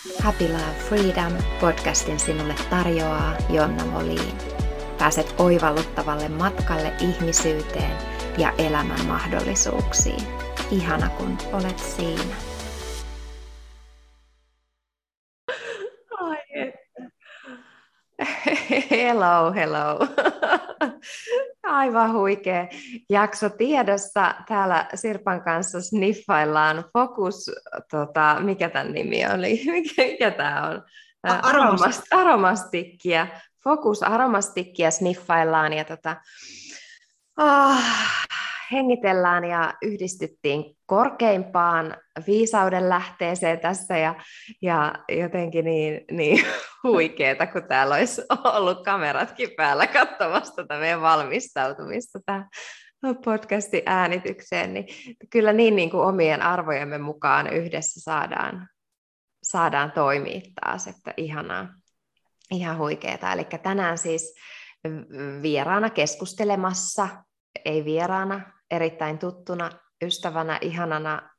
[0.00, 4.38] Happy Love Freedom podcastin sinulle tarjoaa Jonna Molin.
[4.98, 7.96] Pääset oivalluttavalle matkalle ihmisyyteen
[8.38, 10.22] ja elämän mahdollisuuksiin.
[10.70, 12.34] Ihana kun olet siinä.
[18.90, 19.98] Hello, hello.
[21.70, 22.68] Aivan huikea
[23.10, 24.34] jakso tiedossa.
[24.48, 27.50] Täällä Sirpan kanssa sniffaillaan Fokus,
[27.90, 29.62] tota, mikä tämän nimi oli?
[29.72, 30.82] Mikä, mikä tämä on?
[31.22, 33.26] Aromast, aromastikkia.
[33.64, 36.16] Fokus aromastikkia sniffaillaan ja tota,
[37.38, 37.76] oh,
[38.72, 44.14] hengitellään ja yhdistyttiin korkeimpaan viisauden lähteeseen tässä ja,
[44.62, 46.44] ja jotenkin niin, niin
[46.84, 52.48] huikeeta, kun täällä olisi ollut kameratkin päällä katsomassa tätä meidän valmistautumista tähän
[53.24, 54.86] podcastin äänitykseen, niin
[55.30, 58.68] kyllä niin, niin kuin omien arvojemme mukaan yhdessä saadaan,
[59.42, 61.68] saadaan toimia taas, että ihanaa,
[62.50, 63.32] ihan huikeeta.
[63.32, 64.34] Eli tänään siis
[65.42, 67.08] vieraana keskustelemassa,
[67.64, 69.70] ei vieraana, erittäin tuttuna
[70.02, 71.30] ystävänä, ihanana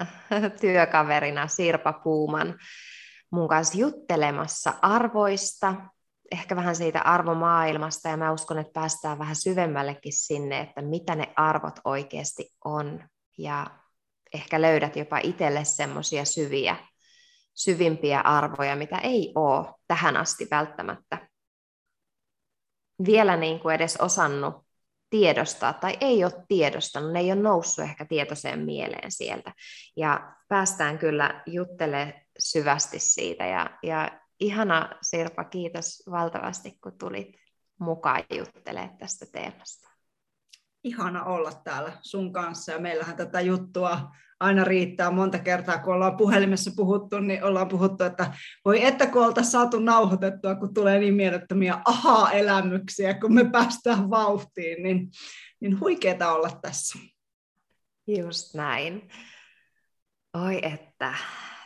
[0.60, 2.58] työkaverina Sirpa Puuman
[3.30, 5.74] mun kanssa juttelemassa arvoista,
[6.32, 11.32] ehkä vähän siitä arvomaailmasta, ja mä uskon, että päästään vähän syvemmällekin sinne, että mitä ne
[11.36, 13.08] arvot oikeasti on,
[13.38, 13.66] ja
[14.34, 16.76] ehkä löydät jopa itselle semmoisia syviä,
[17.54, 21.28] syvimpiä arvoja, mitä ei ole tähän asti välttämättä
[23.06, 24.67] vielä niin kuin edes osannut
[25.10, 29.52] tiedostaa tai ei ole tiedostanut, ne ei ole noussut ehkä tietoiseen mieleen sieltä.
[29.96, 37.36] Ja päästään kyllä juttelemaan syvästi siitä ja, ja ihana Sirpa, kiitos valtavasti kun tulit
[37.80, 39.87] mukaan juttelemaan tästä teemasta.
[40.84, 46.16] Ihana olla täällä sun kanssa ja meillähän tätä juttua aina riittää monta kertaa, kun ollaan
[46.16, 48.32] puhelimessa puhuttu, niin ollaan puhuttu, että
[48.64, 54.82] voi että kun oltaisiin saatu nauhoitettua, kun tulee niin mielettömiä aha-elämyksiä, kun me päästään vauhtiin,
[54.82, 55.10] niin,
[55.60, 56.98] niin huikeeta olla tässä.
[58.06, 59.08] Just näin.
[60.34, 61.14] Oi että,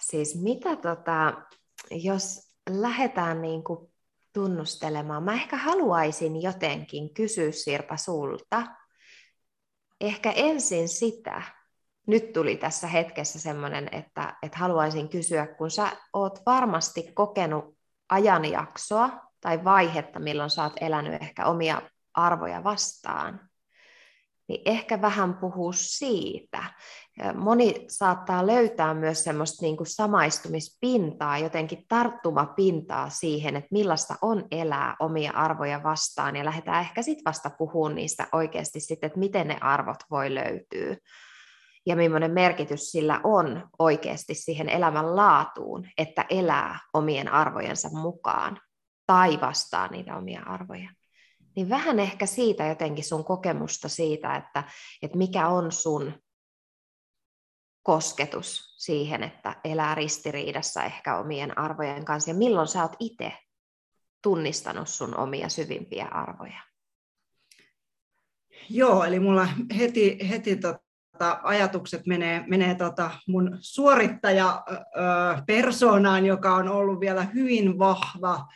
[0.00, 1.42] siis mitä tota,
[1.90, 3.92] jos lähdetään niin kuin
[4.32, 8.66] tunnustelemaan, mä ehkä haluaisin jotenkin kysyä Sirpa sulta,
[10.02, 11.42] ehkä ensin sitä,
[12.06, 17.76] nyt tuli tässä hetkessä semmoinen, että, että haluaisin kysyä, kun sä oot varmasti kokenut
[18.08, 19.10] ajanjaksoa
[19.40, 21.82] tai vaihetta, milloin sä oot elänyt ehkä omia
[22.14, 23.40] arvoja vastaan,
[24.48, 26.64] niin ehkä vähän puhuu siitä.
[27.34, 34.96] Moni saattaa löytää myös semmoista niin kuin samaistumispintaa, jotenkin tarttumapintaa siihen, että millaista on elää
[35.00, 39.56] omia arvoja vastaan, ja lähdetään ehkä sitten vasta puhumaan niistä oikeasti sitten, että miten ne
[39.60, 40.96] arvot voi löytyä
[41.86, 48.60] ja millainen merkitys sillä on oikeasti siihen elämän laatuun, että elää omien arvojensa mukaan
[49.06, 50.90] tai vastaa niitä omia arvoja.
[51.56, 54.64] Niin vähän ehkä siitä jotenkin sun kokemusta siitä, että,
[55.02, 56.14] että mikä on sun
[57.82, 63.32] kosketus siihen, että elää ristiriidassa ehkä omien arvojen kanssa ja milloin sä oot itse
[64.22, 66.60] tunnistanut sun omia syvimpiä arvoja?
[68.70, 69.48] Joo, eli mulla
[69.78, 70.76] heti, heti tot,
[71.12, 74.62] tota, ajatukset menee, menee tota mun suorittaja
[75.46, 78.46] persoonaan, joka on ollut vielä hyvin vahva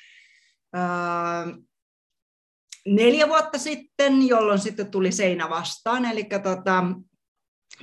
[2.86, 6.04] neljä vuotta sitten, jolloin sitten tuli seinä vastaan.
[6.04, 6.84] Eli tota,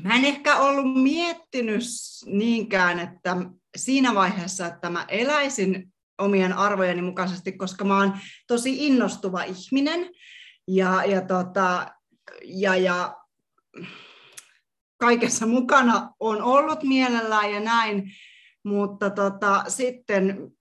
[0.01, 1.83] mä en ehkä ollut miettinyt
[2.25, 3.37] niinkään, että
[3.77, 8.17] siinä vaiheessa, että mä eläisin omien arvojeni mukaisesti, koska mä oon
[8.47, 10.09] tosi innostuva ihminen.
[10.67, 11.87] Ja, ja, tota,
[12.43, 13.17] ja, ja
[14.97, 18.11] kaikessa mukana on ollut mielellään ja näin,
[18.63, 20.51] mutta tota, sitten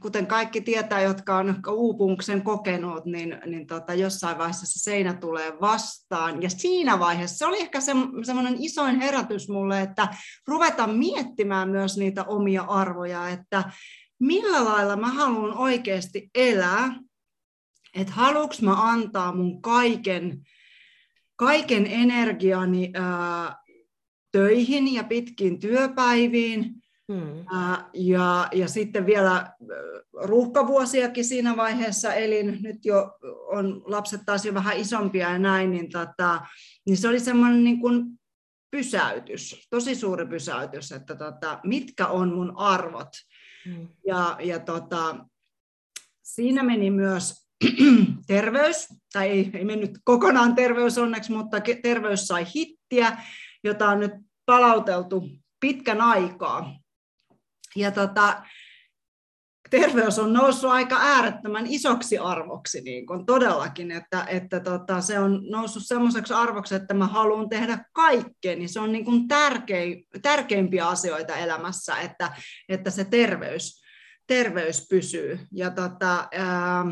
[0.00, 5.60] kuten kaikki tietää, jotka on uupumuksen kokenut, niin, niin tota, jossain vaiheessa se seinä tulee
[5.60, 6.42] vastaan.
[6.42, 10.08] Ja siinä vaiheessa se oli ehkä se, semmoinen isoin herätys mulle, että
[10.46, 13.64] ruveta miettimään myös niitä omia arvoja, että
[14.20, 16.94] millä lailla mä haluan oikeasti elää,
[17.94, 20.46] että haluanko mä antaa mun kaiken,
[21.36, 23.56] kaiken energiani ää,
[24.32, 26.74] töihin ja pitkiin työpäiviin.
[27.12, 27.44] Hmm.
[27.92, 29.52] Ja, ja sitten vielä
[30.12, 35.90] ruuhkavuosiakin siinä vaiheessa elin, nyt jo on lapset taas jo vähän isompia ja näin, niin,
[35.90, 36.46] tota,
[36.86, 38.04] niin se oli semmoinen niin kuin
[38.70, 43.08] pysäytys, tosi suuri pysäytys, että tota, mitkä on mun arvot.
[43.64, 43.88] Hmm.
[44.06, 45.26] Ja, ja tota,
[46.22, 47.46] siinä meni myös
[48.26, 53.16] terveys, tai ei, ei mennyt kokonaan terveys onneksi, mutta terveys sai hittiä,
[53.64, 54.12] jota on nyt
[54.46, 55.28] palauteltu
[55.60, 56.85] pitkän aikaa.
[57.76, 58.42] Ja tota,
[59.70, 65.42] terveys on noussut aika äärettömän isoksi arvoksi niin kuin todellakin, että, että tota, se on
[65.50, 70.88] noussut semmoiseksi arvoksi, että mä haluan tehdä kaikkea, niin se on niin kuin tärkein, tärkeimpiä
[70.88, 72.32] asioita elämässä, että,
[72.68, 73.82] että se terveys,
[74.26, 75.38] terveys pysyy.
[75.52, 76.84] Ja tota, ää,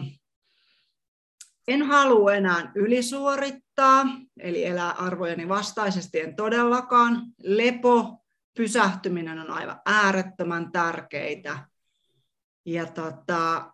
[1.69, 4.07] en halua enää ylisuorittaa,
[4.41, 7.23] eli elää arvojeni vastaisesti en todellakaan.
[7.43, 8.24] Lepo,
[8.55, 11.67] pysähtyminen on aivan äärettömän tärkeitä.
[12.65, 13.73] Ja tota,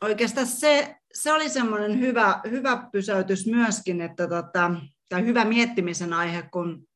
[0.00, 4.70] oikeastaan se, se oli semmoinen hyvä, hyvä pysäytys myöskin, että tota,
[5.08, 6.88] tai hyvä miettimisen aihe, kun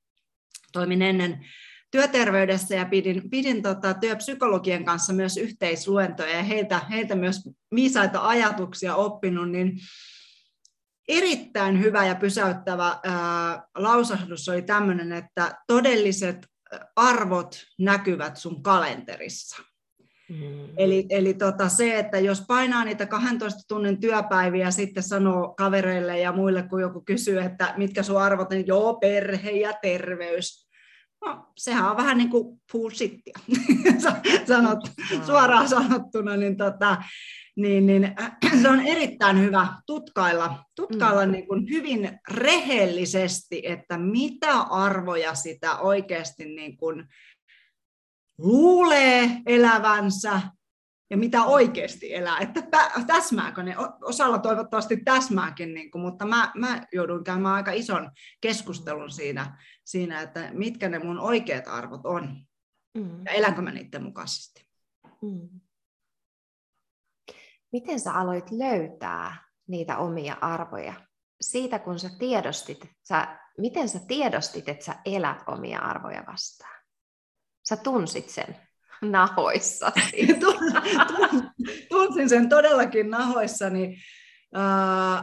[0.73, 1.47] toimin ennen
[1.91, 8.95] työterveydessä ja pidin, pidin tota, työpsykologien kanssa myös yhteisluentoja ja heiltä, heiltä myös viisaita ajatuksia
[8.95, 9.79] oppinut, niin
[11.09, 16.47] erittäin hyvä ja pysäyttävä ää, lausahdus oli tämmöinen, että todelliset
[16.97, 19.63] arvot näkyvät sun kalenterissa.
[20.29, 20.69] Mm.
[20.77, 26.19] Eli, eli tota se, että jos painaa niitä 12 tunnin työpäiviä ja sitten sanoo kavereille
[26.19, 30.67] ja muille, kun joku kysyy, että mitkä sun arvot, niin joo, perhe ja terveys.
[31.25, 33.39] No, sehän on vähän niin kuin bullshittia,
[34.49, 34.79] Sanot,
[35.27, 36.97] suoraan sanottuna, niin, tota,
[37.57, 38.15] niin, niin
[38.63, 41.33] se on erittäin hyvä tutkailla, tutkailla mm.
[41.33, 47.07] niin kuin hyvin rehellisesti, että mitä arvoja sitä oikeasti niin kuin
[48.39, 50.41] luulee elävänsä
[51.11, 52.39] ja mitä oikeasti elää.
[52.39, 52.63] Että
[53.07, 53.75] täsmääkö ne?
[54.03, 58.11] Osalla toivottavasti täsmääkin, niin kuin, mutta mä, mä joudun käymään aika ison
[58.41, 62.47] keskustelun siinä, siinä, että mitkä ne mun oikeat arvot on.
[62.99, 63.25] Mm.
[63.25, 64.67] Ja elänkö mä niiden mukaisesti.
[65.23, 65.61] Mm.
[67.77, 69.37] Miten sä aloit löytää
[69.69, 70.95] niitä omia arvoja?
[71.41, 76.83] Siitä kun sä tiedostit, sä, miten sä tiedostit, että sä elät omia arvoja vastaan?
[77.69, 78.57] Sä tunsit sen
[79.03, 79.93] nahoissa.
[81.91, 83.99] Tunsin sen todellakin nahoissani.
[84.55, 85.23] Uh,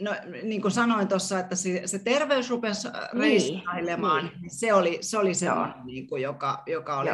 [0.00, 4.24] no, niin kuin sanoin tuossa, että se, se terveys rupesi niin, reistailemaan.
[4.40, 4.50] Niin.
[4.50, 5.46] Se oli se, oli se
[5.84, 7.10] niin kuin, joka, joka oli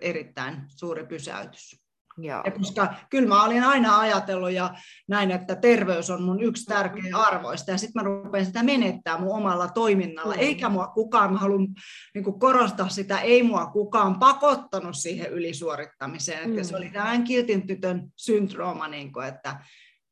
[0.00, 1.83] erittäin suuri pysäytys.
[2.18, 2.42] Joo.
[2.44, 4.74] Ja koska kyllä mä olin aina ajatellut ja
[5.08, 7.20] näin, että terveys on mun yksi tärkeä mm-hmm.
[7.20, 10.34] arvoista ja sitten mä rupean sitä menettää mun omalla toiminnalla.
[10.34, 10.40] Mm.
[10.40, 11.68] Eikä mua kukaan, mä haluan
[12.14, 16.48] niin korostaa sitä, ei mua kukaan pakottanut siihen ylisuorittamiseen.
[16.48, 16.50] Mm.
[16.50, 19.64] Että se oli tämän kiltin tytön syndrooma, niin kuin, että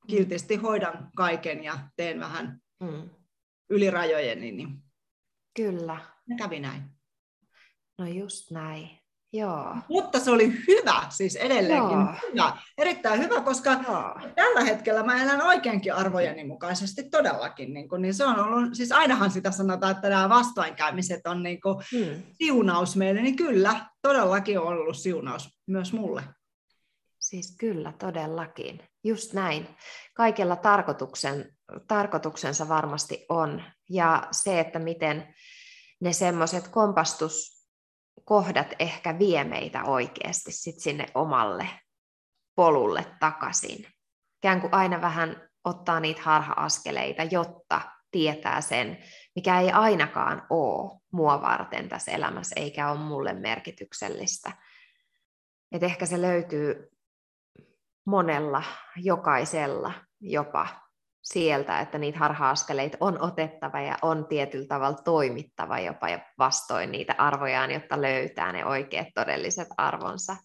[0.06, 3.10] kiltisti hoidan kaiken ja teen vähän mm.
[3.70, 4.52] ylirajojeni.
[4.52, 4.68] Niin
[5.56, 6.00] Kyllä.
[6.38, 6.82] kävi näin.
[7.98, 9.01] No just näin.
[9.32, 9.76] Joo.
[9.88, 12.14] Mutta se oli hyvä, siis edelleenkin Joo.
[12.32, 12.56] hyvä.
[12.78, 14.20] Erittäin hyvä, koska Joo.
[14.34, 17.74] tällä hetkellä mä elän oikeinkin arvojeni mukaisesti todellakin.
[17.74, 21.60] Niin, kun, niin se on ollut, siis ainahan sitä sanotaan, että nämä vastoinkäymiset on niin
[21.60, 22.22] kuin hmm.
[22.32, 26.22] siunaus meille, niin kyllä, todellakin on ollut siunaus myös mulle.
[27.18, 28.80] Siis kyllä, todellakin.
[29.04, 29.68] Just näin.
[30.14, 31.56] Kaikella tarkoituksen,
[31.88, 33.62] tarkoituksensa varmasti on.
[33.90, 35.34] Ja se, että miten
[36.00, 37.61] ne semmoiset kompastus
[38.32, 41.68] kohdat ehkä vie meitä oikeasti sit sinne omalle
[42.54, 43.86] polulle takaisin.
[44.38, 47.80] Ikään kuin aina vähän ottaa niitä harha-askeleita, jotta
[48.10, 48.98] tietää sen,
[49.36, 54.52] mikä ei ainakaan ole mua varten tässä elämässä, eikä ole mulle merkityksellistä.
[55.72, 56.90] Et ehkä se löytyy
[58.06, 58.62] monella,
[58.96, 60.81] jokaisella jopa
[61.22, 66.06] sieltä, että niitä harha-askeleita on otettava ja on tietyllä tavalla toimittava jopa
[66.38, 70.36] vastoin niitä arvojaan, jotta löytää ne oikeat todelliset arvonsa.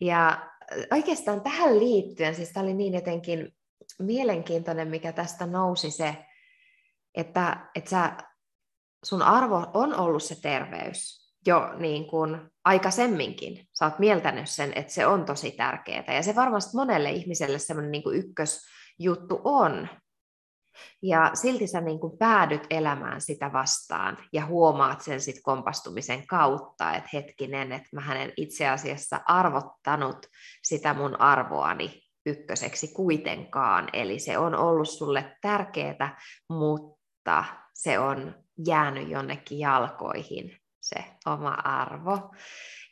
[0.00, 0.50] Ja
[0.92, 3.54] oikeastaan tähän liittyen, siis tämä oli niin jotenkin
[3.98, 6.16] mielenkiintoinen, mikä tästä nousi se,
[7.14, 8.16] että, että sä,
[9.04, 13.68] sun arvo on ollut se terveys jo niin kuin aikaisemminkin.
[13.78, 16.14] Sä oot mieltänyt sen, että se on tosi tärkeää.
[16.14, 18.60] Ja se varmasti monelle ihmiselle semmoinen niin ykkös,
[18.98, 19.88] juttu on.
[21.02, 26.92] Ja silti sä niin kuin päädyt elämään sitä vastaan ja huomaat sen sit kompastumisen kautta,
[26.94, 30.26] että hetkinen, että mä hänen itse asiassa arvottanut
[30.62, 33.88] sitä mun arvoani ykköseksi kuitenkaan.
[33.92, 38.34] Eli se on ollut sulle tärkeää, mutta se on
[38.66, 42.34] jäänyt jonnekin jalkoihin, se oma arvo.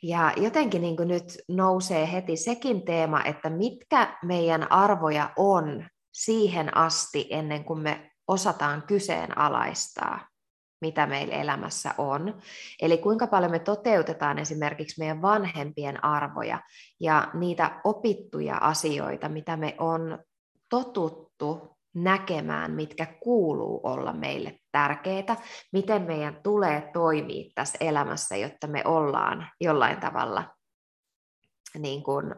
[0.03, 5.85] Ja jotenkin niin nyt nousee heti sekin teema, että mitkä meidän arvoja on
[6.17, 10.27] siihen asti, ennen kuin me osataan kyseenalaistaa,
[10.81, 12.41] mitä meillä elämässä on.
[12.81, 16.61] Eli kuinka paljon me toteutetaan esimerkiksi meidän vanhempien arvoja
[16.99, 20.19] ja niitä opittuja asioita, mitä me on
[20.69, 25.35] totuttu näkemään, mitkä kuuluu olla meille tärkeää,
[25.73, 30.43] miten meidän tulee toimia tässä elämässä, jotta me ollaan jollain tavalla
[31.77, 32.35] niin kuin,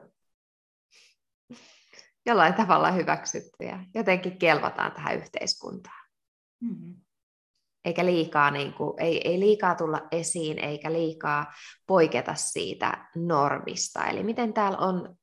[2.26, 6.10] jollain tavalla hyväksyttyjä, jotenkin kelvataan tähän yhteiskuntaan.
[6.62, 6.96] Mm-hmm.
[7.86, 11.54] Eikä liikaa, niin kuin, ei, ei liikaa tulla esiin, eikä liikaa
[11.88, 14.06] poiketa siitä normista.
[14.06, 15.16] Eli miten täällä on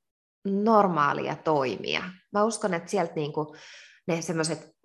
[0.44, 2.02] normaalia toimia.
[2.32, 3.46] Mä uskon, että sieltä niin kuin
[4.08, 4.75] ne semmoiset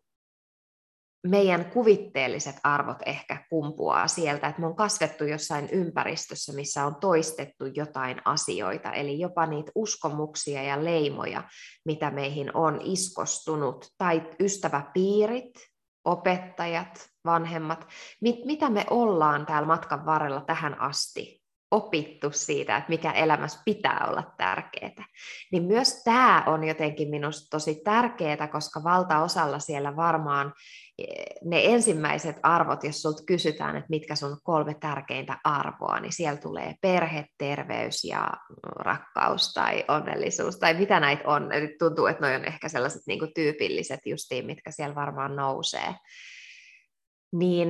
[1.28, 7.66] meidän kuvitteelliset arvot ehkä kumpuaa sieltä, että me on kasvettu jossain ympäristössä, missä on toistettu
[7.66, 11.44] jotain asioita, eli jopa niitä uskomuksia ja leimoja,
[11.86, 15.52] mitä meihin on iskostunut, tai ystäväpiirit,
[16.06, 17.88] opettajat, vanhemmat,
[18.22, 24.08] mit, mitä me ollaan täällä matkan varrella tähän asti opittu siitä, että mikä elämässä pitää
[24.10, 25.06] olla tärkeää.
[25.52, 30.54] Niin myös tämä on jotenkin minusta tosi tärkeää, koska valtaosalla siellä varmaan
[31.44, 36.76] ne ensimmäiset arvot, jos sinulta kysytään, että mitkä sun kolme tärkeintä arvoa, niin siellä tulee
[36.82, 38.32] perhe, terveys ja
[38.64, 41.52] rakkaus tai onnellisuus tai mitä näitä on.
[41.52, 45.96] Eli tuntuu, että ne on ehkä sellaiset niin kuin tyypilliset justiin, mitkä siellä varmaan nousee.
[47.32, 47.70] Niin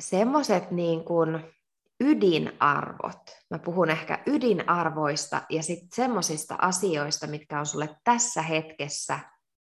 [0.00, 1.54] semmoiset niin kuin,
[2.00, 3.22] ydinarvot.
[3.50, 9.18] Mä puhun ehkä ydinarvoista ja sitten semmoisista asioista, mitkä on sulle tässä hetkessä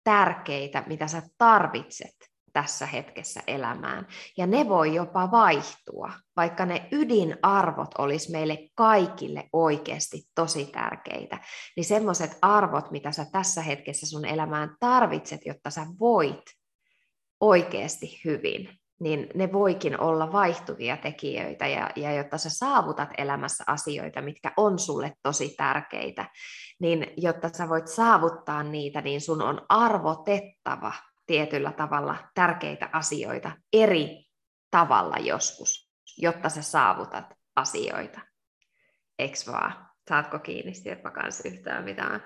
[0.03, 2.15] tärkeitä, mitä sä tarvitset
[2.61, 4.07] tässä hetkessä elämään.
[4.37, 11.39] Ja ne voi jopa vaihtua, vaikka ne ydinarvot olisi meille kaikille oikeasti tosi tärkeitä.
[11.75, 16.41] Niin semmoiset arvot, mitä sä tässä hetkessä sun elämään tarvitset, jotta sä voit
[17.39, 24.21] oikeasti hyvin, niin ne voikin olla vaihtuvia tekijöitä, ja, ja jotta sä saavutat elämässä asioita,
[24.21, 26.29] mitkä on sulle tosi tärkeitä,
[26.79, 30.93] niin jotta sä voit saavuttaa niitä, niin sun on arvotettava
[31.27, 34.25] tietyllä tavalla tärkeitä asioita eri
[34.71, 38.19] tavalla joskus, jotta sä saavutat asioita.
[39.19, 39.87] Eks vaan?
[40.09, 42.23] Saatko kiinni Sirpa kanssa yhtään mitään?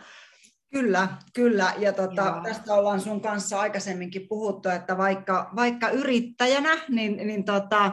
[0.72, 1.74] Kyllä, kyllä.
[1.78, 7.92] Ja tota, tästä ollaan sun kanssa aikaisemminkin puhuttu, että vaikka, vaikka yrittäjänä, niin, niin, tota,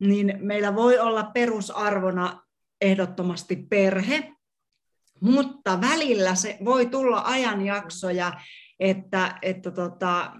[0.00, 2.42] niin meillä voi olla perusarvona
[2.80, 4.32] ehdottomasti perhe,
[5.20, 8.32] mutta välillä se voi tulla ajanjaksoja,
[8.80, 10.32] että, että tota,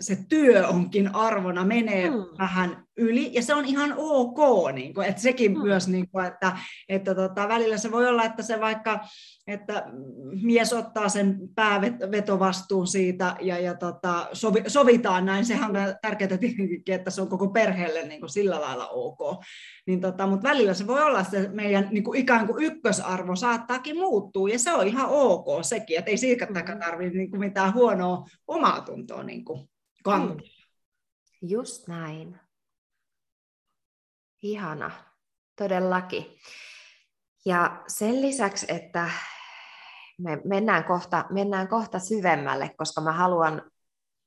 [0.00, 2.24] se työ onkin arvona, menee hmm.
[2.38, 4.38] vähän yli, ja se on ihan ok,
[4.72, 5.62] niin kuin, että sekin hmm.
[5.62, 6.56] myös, niin kuin, että,
[6.88, 9.00] että tota, välillä se voi olla, että se vaikka,
[9.46, 9.84] että
[10.42, 16.82] mies ottaa sen päävetovastuun siitä, ja, ja tota, sovi, sovitaan näin, sehän on tärkeää tietenkin,
[16.86, 19.44] että se on koko perheelle niin kuin sillä lailla ok,
[19.86, 23.96] niin tota, mutta välillä se voi olla, että meidän niin kuin ikään kuin ykkösarvo saattaakin
[23.96, 26.80] muuttua, ja se on ihan ok sekin, että ei siitäkään hmm.
[26.80, 29.68] tarvitse niin kuin mitään huonoa omaa tuntoa niin kuin
[30.04, 30.34] kantaa.
[30.34, 30.42] Hmm.
[31.42, 32.40] Just näin.
[34.42, 34.90] Ihana,
[35.56, 36.38] todellakin.
[37.44, 39.10] Ja sen lisäksi, että
[40.18, 43.70] me mennään kohta, mennään kohta syvemmälle, koska mä haluan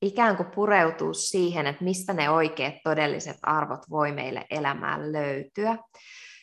[0.02, 5.78] ikään kuin pureutua siihen, että mistä ne oikeat todelliset arvot voi meille elämään löytyä,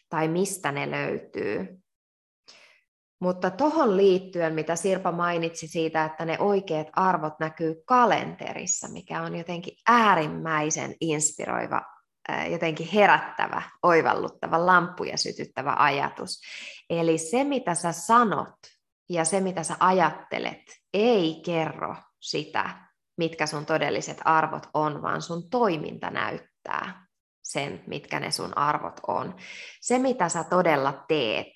[0.08, 1.78] tai mistä ne löytyy.
[3.20, 9.36] Mutta tuohon liittyen, mitä Sirpa mainitsi siitä, että ne oikeat arvot näkyy kalenterissa, mikä on
[9.36, 11.82] jotenkin äärimmäisen inspiroiva,
[12.50, 16.40] jotenkin herättävä, oivalluttava, lampuja sytyttävä ajatus.
[16.90, 18.54] Eli se, mitä sä sanot
[19.08, 20.62] ja se, mitä sä ajattelet,
[20.94, 27.06] ei kerro sitä, mitkä sun todelliset arvot on, vaan sun toiminta näyttää
[27.42, 29.34] sen, mitkä ne sun arvot on.
[29.80, 31.52] Se, mitä sä todella teet,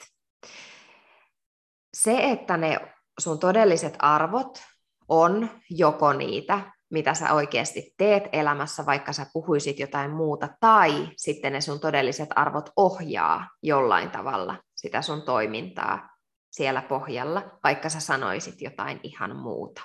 [1.95, 2.81] se, että ne
[3.21, 4.63] sun todelliset arvot
[5.09, 11.53] on joko niitä, mitä sä oikeasti teet elämässä, vaikka sä puhuisit jotain muuta, tai sitten
[11.53, 16.09] ne sun todelliset arvot ohjaa jollain tavalla sitä sun toimintaa
[16.51, 19.83] siellä pohjalla, vaikka sä sanoisit jotain ihan muuta.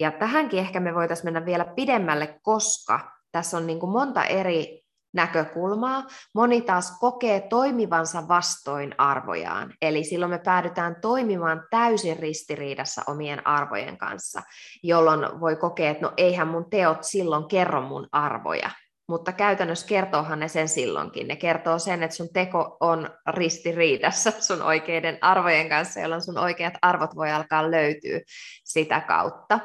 [0.00, 4.85] Ja tähänkin ehkä me voitaisiin mennä vielä pidemmälle, koska tässä on niin kuin monta eri
[5.16, 6.06] näkökulmaa.
[6.34, 13.98] Moni taas kokee toimivansa vastoin arvojaan, eli silloin me päädytään toimimaan täysin ristiriidassa omien arvojen
[13.98, 14.42] kanssa,
[14.82, 18.70] jolloin voi kokea, että no eihän mun teot silloin kerro mun arvoja,
[19.08, 21.28] mutta käytännössä kertoohan ne sen silloinkin.
[21.28, 26.74] Ne kertoo sen, että sun teko on ristiriidassa sun oikeiden arvojen kanssa, jolloin sun oikeat
[26.82, 28.20] arvot voi alkaa löytyä
[28.64, 29.60] sitä kautta.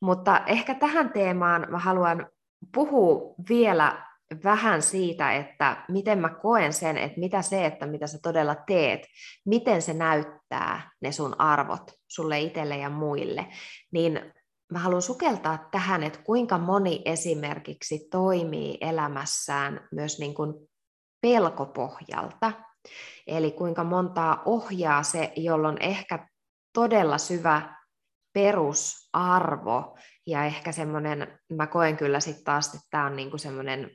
[0.00, 2.26] Mutta ehkä tähän teemaan mä haluan
[2.74, 4.11] puhua vielä
[4.44, 9.00] vähän siitä, että miten mä koen sen, että mitä se, että mitä sä todella teet,
[9.46, 13.46] miten se näyttää ne sun arvot sulle itselle ja muille,
[13.92, 14.32] niin
[14.72, 20.54] mä haluan sukeltaa tähän, että kuinka moni esimerkiksi toimii elämässään myös niin kuin
[21.20, 22.52] pelkopohjalta.
[23.26, 26.28] Eli kuinka montaa ohjaa se, jolloin ehkä
[26.72, 27.76] todella syvä
[28.32, 33.90] perusarvo ja ehkä semmoinen, mä koen kyllä sitten taas, että tämä on niinku semmoinen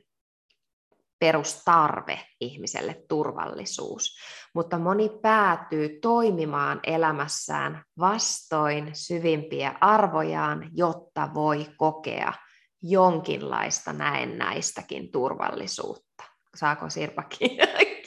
[1.18, 4.16] perustarve ihmiselle, turvallisuus.
[4.54, 12.32] Mutta moni päätyy toimimaan elämässään vastoin syvimpiä arvojaan, jotta voi kokea
[12.82, 16.24] jonkinlaista näennäistäkin turvallisuutta.
[16.54, 17.22] Saako Sirpa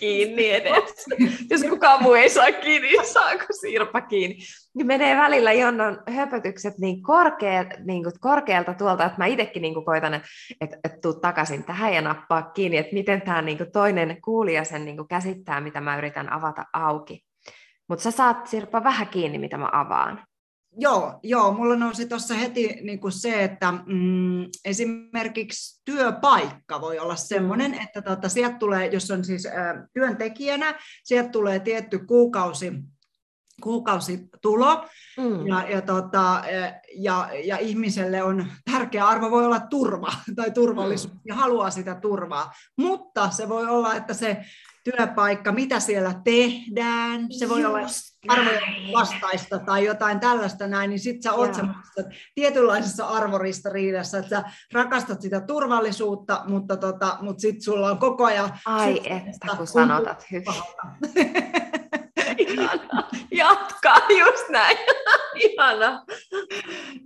[0.02, 1.06] kiinni edes?
[1.50, 4.38] Jos kukaan muu ei saa kiinni, niin saako Sirpa kiinni?
[4.74, 9.74] Niin menee välillä Jonnon höpötykset niin, korkeat, niin kuin korkealta tuolta, että mä itsekin niin
[9.74, 13.72] kuin koitan, että, että, tuu takaisin tähän ja nappaa kiinni, että miten tämä niin kuin
[13.72, 17.26] toinen kuulija sen niin kuin käsittää, mitä mä yritän avata auki.
[17.90, 20.24] Mutta sä saat Sirpa vähän kiinni, mitä mä avaan.
[20.78, 27.16] Joo, joo, mulla nousi tuossa heti niin kuin se, että mm, esimerkiksi työpaikka voi olla
[27.16, 27.80] sellainen, mm.
[27.82, 29.52] että tota, sieltä tulee, jos on siis ä,
[29.94, 32.72] työntekijänä, sieltä tulee tietty kuukausi
[33.62, 34.86] kuukausitulo
[35.18, 35.48] mm.
[35.48, 36.44] ja, ja, tota,
[36.96, 41.20] ja, ja ihmiselle on tärkeä arvo voi olla turva tai turvallisuus mm.
[41.26, 44.38] ja haluaa sitä turvaa, mutta se voi olla, että se
[44.84, 47.88] työpaikka, mitä siellä tehdään, se voi Just olla
[48.28, 52.04] arvojen vastaista tai jotain tällaista näin, niin sitten sä oot semmoisessa
[52.36, 58.60] tietynlaisessa arvoristariidassa, että sä rakastat sitä turvallisuutta, mutta, tota, mutta sitten sulla on koko ajan...
[58.66, 60.54] Ai että, kun sanotat hyvin.
[63.32, 64.78] Jatkaa just näin.
[65.36, 66.06] Ihana.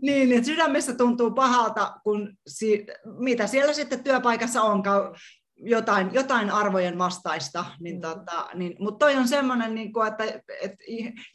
[0.01, 5.15] Niin, että sydämessä tuntuu pahalta, kun si- mitä siellä sitten työpaikassa onkaan,
[5.57, 8.01] jotain, jotain arvojen vastaista, niin mm.
[8.01, 10.23] tota, niin, mutta toi on semmoinen, niin kuin, että,
[10.61, 10.73] et,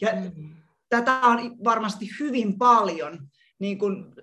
[0.01, 0.57] ja mm.
[0.89, 3.19] tätä on varmasti hyvin paljon
[3.59, 4.15] niin kuin,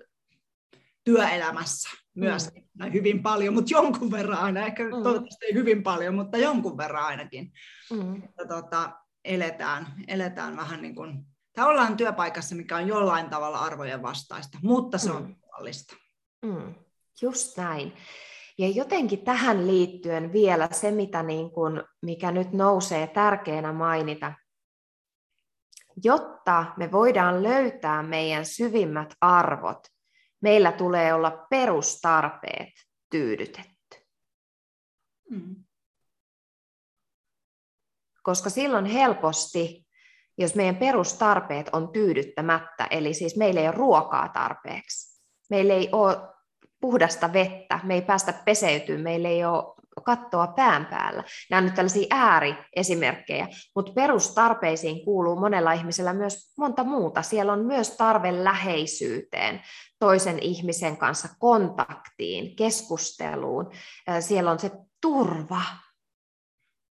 [1.04, 2.92] työelämässä myös, mm.
[2.92, 4.90] hyvin paljon, mutta jonkun verran aina, ehkä mm.
[4.90, 7.52] toivottavasti ei hyvin paljon, mutta jonkun verran ainakin,
[7.92, 8.22] mm.
[8.22, 8.92] että tota,
[9.24, 14.98] eletään, eletään vähän niin kuin, tai ollaan työpaikassa, mikä on jollain tavalla arvojen vastaista, mutta
[14.98, 15.16] se mm.
[15.16, 15.96] on turvallista.
[16.42, 16.74] Mm.
[17.22, 17.92] Just näin.
[18.58, 24.32] Ja jotenkin tähän liittyen vielä se, mitä niin kuin, mikä nyt nousee tärkeänä mainita,
[26.04, 29.78] jotta me voidaan löytää meidän syvimmät arvot,
[30.40, 32.72] meillä tulee olla perustarpeet
[33.10, 34.06] tyydytetty.
[35.30, 35.64] Mm.
[38.22, 39.86] Koska silloin helposti,
[40.38, 46.37] jos meidän perustarpeet on tyydyttämättä, eli siis meillä ei ole ruokaa tarpeeksi, meillä ei ole
[46.80, 51.24] puhdasta vettä, me ei päästä peseytymään, meillä ei ole kattoa pään päällä.
[51.50, 57.22] Nämä on nyt tällaisia ääriesimerkkejä, mutta perustarpeisiin kuuluu monella ihmisellä myös monta muuta.
[57.22, 59.62] Siellä on myös tarve läheisyyteen,
[59.98, 63.72] toisen ihmisen kanssa kontaktiin, keskusteluun.
[64.20, 65.62] Siellä on se turva.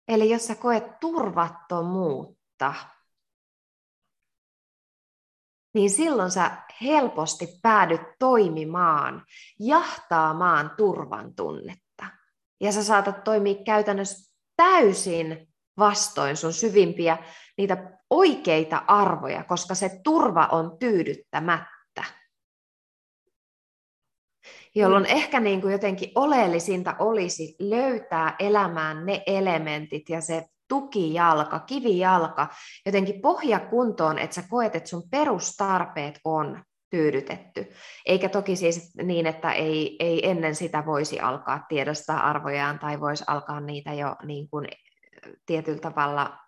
[0.09, 2.75] Eli jos sä koet turvattomuutta,
[5.75, 6.51] niin silloin sä
[6.83, 9.25] helposti päädyt toimimaan,
[9.61, 12.07] jahtaamaan turvan tunnetta.
[12.61, 17.19] Ja sä saatat toimia käytännössä täysin vastoin sun syvimpiä
[17.59, 21.75] niitä oikeita arvoja, koska se turva on tyydyttämättä.
[24.75, 25.11] Jolloin mm.
[25.11, 32.49] ehkä niin kuin jotenkin oleellisinta olisi löytää elämään ne elementit ja se tukijalka, kivijalka,
[32.87, 37.67] jotenkin pohja kuntoon, että sä koet, että sun perustarpeet on tyydytetty.
[38.07, 43.25] Eikä toki siis niin, että ei, ei ennen sitä voisi alkaa tiedostaa arvojaan tai voisi
[43.27, 44.69] alkaa niitä jo niin kuin
[45.47, 46.39] tietyllä tavalla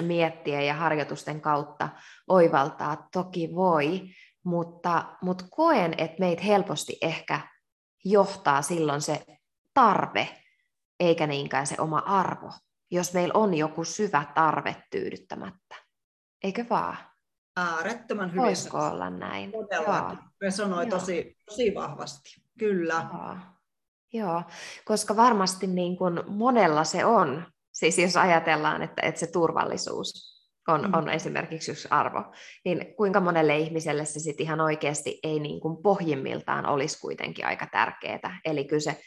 [0.00, 1.88] miettiä ja harjoitusten kautta
[2.28, 3.08] oivaltaa.
[3.12, 4.02] Toki voi,
[4.44, 7.40] mutta, mutta koen, että meitä helposti ehkä
[8.04, 9.24] johtaa silloin se
[9.74, 10.28] tarve,
[11.00, 12.52] eikä niinkään se oma arvo
[12.94, 15.76] jos meillä on joku syvä tarve tyydyttämättä.
[16.44, 16.96] Eikö vaan?
[17.56, 18.42] Äärettömän hyvin.
[18.42, 19.52] Voisiko olla näin?
[19.52, 20.16] Todella.
[20.48, 22.42] Sanoi tosi, tosi vahvasti.
[22.58, 23.06] Kyllä.
[23.12, 23.36] Joo.
[24.12, 24.42] Joo,
[24.84, 30.34] koska varmasti niin kuin monella se on, siis jos ajatellaan, että, että se turvallisuus
[30.68, 30.94] on, mm.
[30.94, 32.32] on esimerkiksi yksi arvo,
[32.64, 37.66] niin kuinka monelle ihmiselle se sitten ihan oikeasti ei niin kuin pohjimmiltaan olisi kuitenkin aika
[37.72, 38.40] tärkeää.
[38.44, 39.00] Eli kyllä se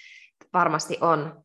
[0.53, 1.43] varmasti on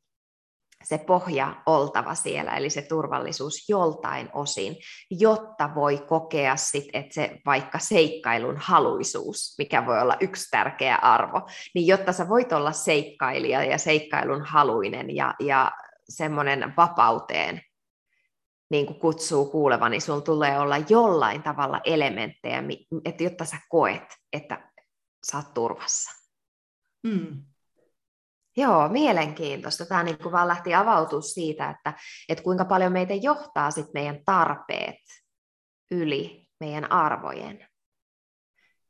[0.85, 4.77] se pohja oltava siellä, eli se turvallisuus joltain osin,
[5.11, 11.49] jotta voi kokea sit, että se vaikka seikkailun haluisuus, mikä voi olla yksi tärkeä arvo,
[11.75, 15.73] niin jotta sä voit olla seikkailija ja seikkailun haluinen ja, ja
[16.09, 17.61] semmoinen vapauteen
[18.71, 22.63] niin kuin kutsuu kuuleva, niin sulla tulee olla jollain tavalla elementtejä,
[23.05, 24.71] että jotta sä koet, että
[25.31, 26.11] sä oot turvassa.
[27.03, 27.52] Mm.
[28.57, 29.87] Joo, mielenkiintoista.
[29.87, 31.95] Tämä niin kuin vaan lähti avautua siitä, että,
[32.29, 34.99] että kuinka paljon meitä johtaa sit meidän tarpeet
[35.91, 37.69] yli meidän arvojen.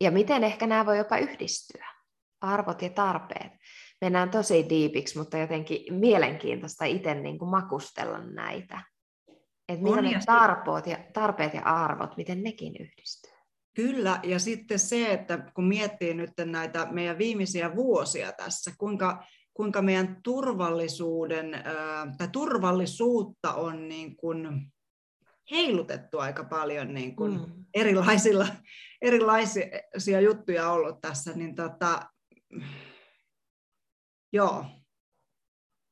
[0.00, 1.86] Ja miten ehkä nämä voi jopa yhdistyä,
[2.40, 3.52] arvot ja tarpeet.
[4.00, 8.82] Mennään tosi diipiksi, mutta jotenkin mielenkiintoista itse niin kuin makustella näitä.
[9.68, 13.32] Että mitä ne tarpeet ja, tarpeet ja arvot, miten nekin yhdistyy.
[13.74, 19.82] Kyllä, ja sitten se, että kun miettii nyt näitä meidän viimeisiä vuosia tässä, kuinka, kuinka
[19.82, 21.62] meidän turvallisuuden
[22.18, 24.72] tai turvallisuutta on niin kuin
[25.50, 27.64] heilutettu aika paljon niin kuin mm.
[27.74, 28.46] erilaisilla,
[29.02, 32.02] erilaisia juttuja ollut tässä, niin tota,
[34.32, 34.64] joo,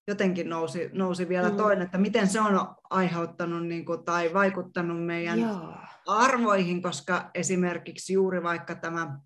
[0.08, 1.56] jotenkin nousi, nousi vielä mm.
[1.56, 5.74] toinen, että miten se on aiheuttanut niin kuin, tai vaikuttanut meidän joo.
[6.06, 9.18] arvoihin, koska esimerkiksi juuri vaikka tämä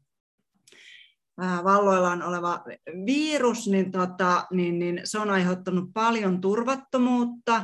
[1.39, 2.65] valloillaan oleva
[3.07, 7.63] virus, niin, tota, niin, niin se on aiheuttanut paljon turvattomuutta,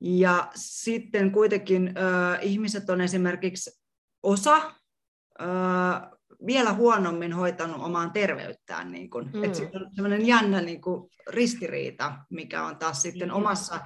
[0.00, 3.82] ja sitten kuitenkin äh, ihmiset on esimerkiksi
[4.22, 6.10] osa äh,
[6.46, 8.92] vielä huonommin hoitanut omaan terveyttään.
[8.92, 9.30] Niin kun.
[9.32, 9.44] Mm.
[9.44, 13.34] Et on sellainen jännä niin kun, ristiriita, mikä on taas sitten mm.
[13.34, 13.80] omassa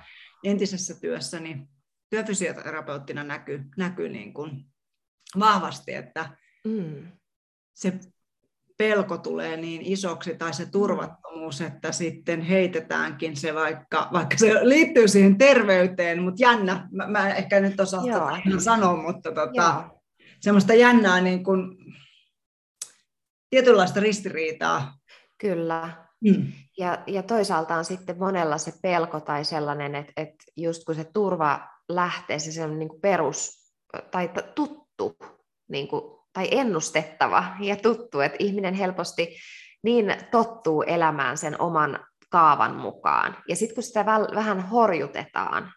[0.44, 1.68] entisessä työssäni
[2.10, 4.64] työfysioterapeuttina näkyy, näkyy niin kun,
[5.38, 7.12] vahvasti, että mm.
[7.74, 8.00] se
[8.80, 15.08] pelko tulee niin isoksi tai se turvattomuus, että sitten heitetäänkin se, vaikka, vaikka se liittyy
[15.08, 18.02] siihen terveyteen, mutta jännä, mä, mä ehkä nyt osaa
[18.58, 19.90] sanoa, mutta tota,
[20.40, 21.76] semmoista jännää niin kuin,
[23.50, 24.98] tietynlaista ristiriitaa.
[25.38, 26.06] Kyllä.
[26.20, 26.52] Mm.
[26.78, 31.04] Ja, ja toisaalta on sitten monella se pelko tai sellainen, että, että just kun se
[31.04, 33.50] turva lähtee, se sellainen niin kuin perus
[34.10, 35.16] tai tuttu
[35.68, 39.36] niin kuin tai ennustettava ja tuttu, että ihminen helposti
[39.82, 43.36] niin tottuu elämään sen oman kaavan mukaan.
[43.48, 45.72] Ja sitten kun sitä vähän horjutetaan,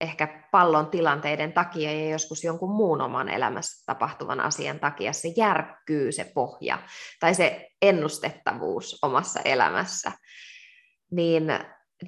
[0.00, 6.12] ehkä pallon tilanteiden takia ja joskus jonkun muun oman elämässä tapahtuvan asian takia, se järkkyy
[6.12, 6.78] se pohja
[7.20, 10.12] tai se ennustettavuus omassa elämässä.
[11.10, 11.44] Niin,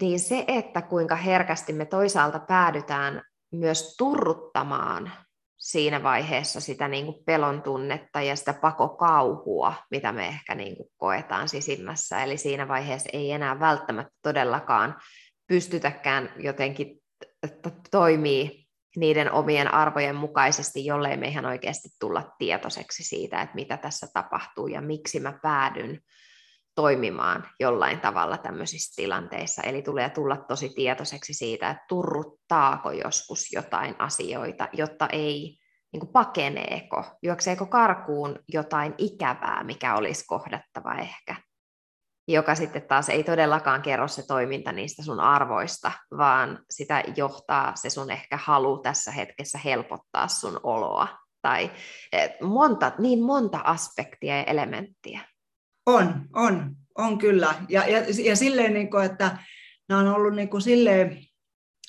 [0.01, 5.13] niin se, että kuinka herkästi me toisaalta päädytään myös turruttamaan
[5.61, 10.89] siinä vaiheessa sitä niin kuin pelon tunnetta ja sitä pakokauhua, mitä me ehkä niin kuin
[10.97, 12.23] koetaan sisimmässä.
[12.23, 14.97] Eli siinä vaiheessa ei enää välttämättä todellakaan
[15.47, 17.03] pystytäkään jotenkin
[17.91, 24.07] toimii niiden omien arvojen mukaisesti, jollei me ihan oikeasti tulla tietoiseksi siitä, että mitä tässä
[24.13, 26.01] tapahtuu ja miksi mä päädyn
[26.81, 29.63] toimimaan jollain tavalla tämmöisissä tilanteissa.
[29.63, 35.57] Eli tulee tulla tosi tietoiseksi siitä, että turruttaako joskus jotain asioita, jotta ei
[35.93, 41.37] niin kuin pakeneeko, juokseeko karkuun jotain ikävää, mikä olisi kohdattava ehkä,
[42.29, 47.91] joka sitten taas ei todellakaan kerro se toiminta niistä sun arvoista, vaan sitä johtaa se
[47.91, 51.09] sun ehkä halu tässä hetkessä helpottaa sun oloa.
[51.43, 51.71] Tai
[52.43, 55.21] monta, niin monta aspektia ja elementtiä.
[55.87, 57.55] On, on, on kyllä.
[57.69, 59.39] Ja, ja, ja silleen, niin kuin, että
[59.89, 61.19] nämä on ollut niin kuin silleen,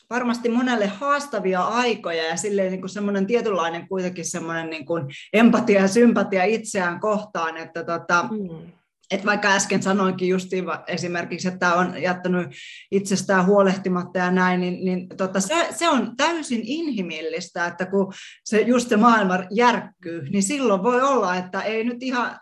[0.10, 5.82] varmasti monelle haastavia aikoja ja silleen niin kuin semmoinen tietynlainen kuitenkin semmoinen niin kuin empatia
[5.82, 8.72] ja sympatia itseään kohtaan, että tota, mm.
[9.12, 12.48] Et vaikka äsken sanoinkin justiin esimerkiksi, että on jättänyt
[12.92, 18.14] itsestään huolehtimatta ja näin, niin, niin tota, se, se on täysin inhimillistä, että kun
[18.46, 22.40] se just se maailma järkkyy, niin silloin voi olla, että ei nyt ihan,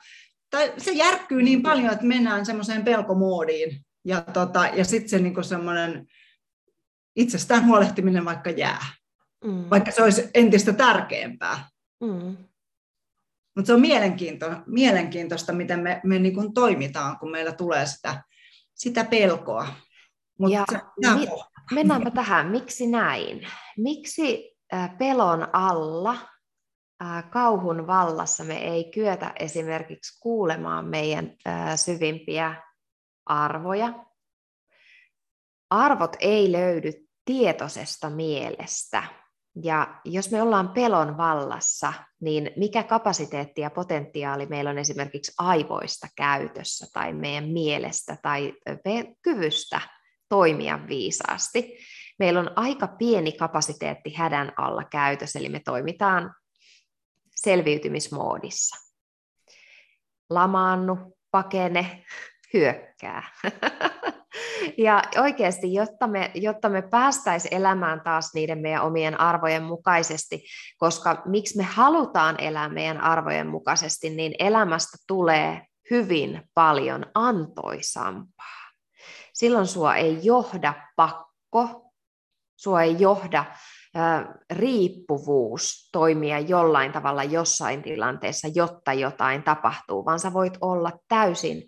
[0.49, 3.85] tai se järkkyy niin paljon, että mennään semmoiseen pelkomoodiin.
[4.05, 6.07] Ja, tota, ja sitten se niinku semmoinen
[7.15, 8.85] itsestään huolehtiminen vaikka jää,
[9.43, 9.69] mm.
[9.69, 11.69] vaikka se olisi entistä tärkeämpää.
[12.01, 12.37] Mm.
[13.55, 18.23] Mutta se on mielenkiinto, mielenkiintoista, miten me, me niin kuin toimitaan, kun meillä tulee sitä,
[18.75, 19.67] sitä pelkoa.
[20.39, 20.79] Mut ja se,
[21.13, 21.27] mi-
[21.71, 23.47] mennäänpä tähän, miksi näin?
[23.77, 24.55] Miksi
[24.97, 26.17] pelon alla,
[27.29, 31.35] kauhun vallassa me ei kyetä esimerkiksi kuulemaan meidän
[31.75, 32.63] syvimpiä
[33.25, 34.05] arvoja?
[35.69, 36.91] Arvot ei löydy
[37.25, 39.03] tietoisesta mielestä.
[39.63, 46.07] Ja jos me ollaan pelon vallassa, niin mikä kapasiteetti ja potentiaali meillä on esimerkiksi aivoista
[46.15, 48.53] käytössä tai meidän mielestä tai
[49.21, 49.81] kyvystä
[50.29, 51.77] toimia viisaasti?
[52.19, 56.35] Meillä on aika pieni kapasiteetti hädän alla käytössä, eli me toimitaan
[57.41, 58.75] selviytymismoodissa.
[60.29, 62.03] Lamaannu, pakene,
[62.53, 63.23] hyökkää.
[64.77, 70.43] Ja oikeasti, jotta me, jotta me päästäisiin elämään taas niiden meidän omien arvojen mukaisesti,
[70.77, 78.69] koska miksi me halutaan elää meidän arvojen mukaisesti, niin elämästä tulee hyvin paljon antoisampaa.
[79.33, 81.91] Silloin sua ei johda pakko,
[82.55, 83.45] sua ei johda
[84.53, 91.63] riippuvuus toimia jollain tavalla jossain tilanteessa, jotta jotain tapahtuu, vaan sä voit olla täysin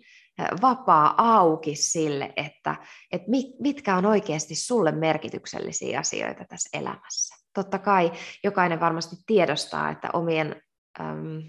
[0.62, 2.76] vapaa auki sille, että,
[3.12, 3.26] että
[3.60, 7.36] mitkä on oikeasti sulle merkityksellisiä asioita tässä elämässä.
[7.54, 8.12] Totta kai
[8.44, 10.62] jokainen varmasti tiedostaa, että omien
[11.00, 11.42] äm,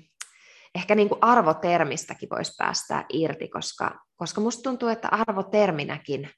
[0.75, 6.29] ehkä niin kuin arvotermistäkin voisi päästä irti, koska, koska musta tuntuu, että arvoterminäkin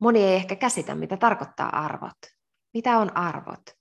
[0.00, 2.18] moni ei ehkä käsitä, mitä tarkoittaa arvot.
[2.74, 3.75] Mitä on arvot?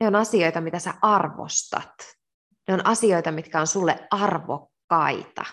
[0.00, 1.94] Ne on asioita, mitä sä arvostat.
[2.68, 5.44] Ne on asioita, mitkä on sulle arvokkaita.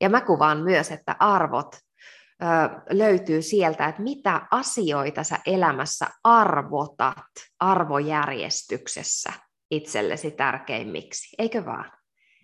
[0.00, 2.46] Ja mä kuvaan myös, että arvot ö,
[2.90, 7.24] löytyy sieltä, että mitä asioita sä elämässä arvotat
[7.60, 9.32] arvojärjestyksessä
[9.70, 11.92] itsellesi tärkeimmiksi, eikö vaan?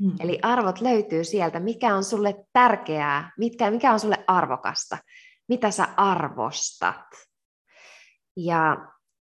[0.03, 0.17] Hmm.
[0.21, 4.99] Eli arvot löytyy sieltä, mikä on sulle tärkeää, mitkä, mikä on sulle arvokasta,
[5.49, 7.07] mitä sä arvostat.
[8.37, 8.77] Ja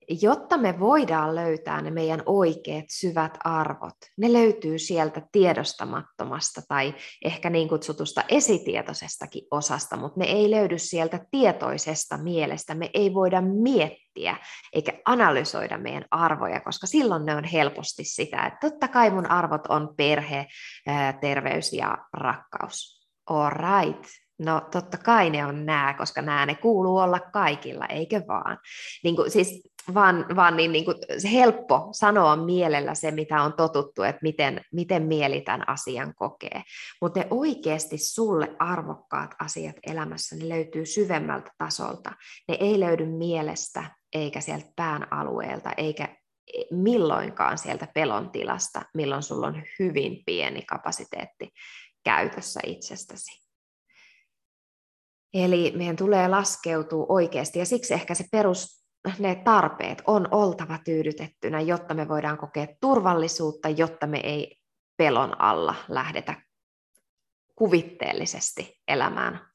[0.10, 6.96] jotta me voidaan löytää ne meidän oikeat syvät arvot, ne löytyy sieltä tiedostamattomasta tai
[7.26, 12.76] ehkä niin kutsutusta esitietoisestakin osasta, mutta ne ei löydy sieltä tietoisesta mielestä.
[12.76, 14.38] Me ei voida miettiä
[14.74, 19.68] eikä analysoida meidän arvoja, koska silloin ne on helposti sitä, että totta kai mun arvot
[19.70, 20.46] on perhe,
[21.22, 23.00] terveys ja rakkaus.
[23.30, 24.06] All right,
[24.40, 28.58] No totta kai ne on nämä, koska nämä ne kuuluu olla kaikilla, eikö vaan?
[29.04, 30.98] Niin kuin, siis vaan, vaan niin, niin kuin,
[31.32, 36.64] helppo sanoa mielellä se, mitä on totuttu, että miten, miten mieli tämän asian kokee.
[37.02, 42.12] Mutta ne oikeasti sulle arvokkaat asiat elämässä, ne löytyy syvemmältä tasolta.
[42.48, 46.08] Ne ei löydy mielestä eikä sieltä pään alueelta, eikä
[46.72, 51.50] milloinkaan sieltä pelon tilasta, milloin sulla on hyvin pieni kapasiteetti
[52.04, 53.50] käytössä itsestäsi.
[55.34, 58.79] Eli meidän tulee laskeutua oikeasti, ja siksi ehkä se perus,
[59.20, 64.60] ne tarpeet on oltava tyydytettynä, jotta me voidaan kokea turvallisuutta, jotta me ei
[64.98, 66.36] pelon alla lähdetä
[67.56, 69.50] kuvitteellisesti elämään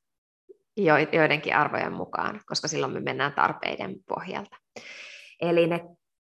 [1.12, 4.56] joidenkin arvojen mukaan, koska silloin me mennään tarpeiden pohjalta.
[5.40, 5.80] Eli ne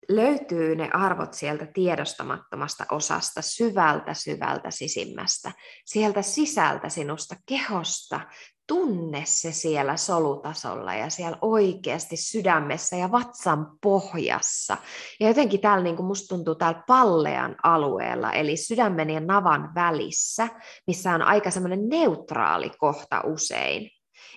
[0.08, 5.52] löytyy ne arvot sieltä tiedostamattomasta osasta, syvältä syvältä sisimmästä,
[5.84, 8.20] sieltä sisältä sinusta, kehosta,
[8.66, 14.76] tunne se siellä solutasolla ja siellä oikeasti sydämessä ja vatsan pohjassa.
[15.20, 20.48] Ja jotenkin täällä niin kuin musta tuntuu täällä pallean alueella, eli sydämen ja navan välissä,
[20.86, 23.90] missä on aika semmoinen neutraali kohta usein.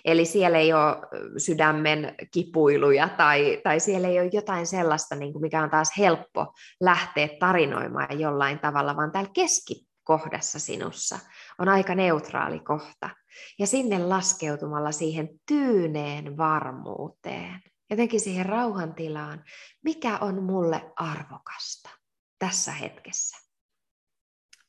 [0.04, 0.96] Eli siellä ei ole
[1.38, 6.54] sydämen kipuiluja tai, tai siellä ei ole jotain sellaista, niin kuin mikä on taas helppo
[6.80, 11.18] lähteä tarinoimaan jollain tavalla, vaan täällä keskikohdassa sinussa
[11.58, 13.10] on aika neutraali kohta.
[13.58, 19.44] Ja sinne laskeutumalla siihen tyyneen varmuuteen, jotenkin siihen rauhantilaan,
[19.84, 21.90] mikä on mulle arvokasta
[22.38, 23.36] tässä hetkessä,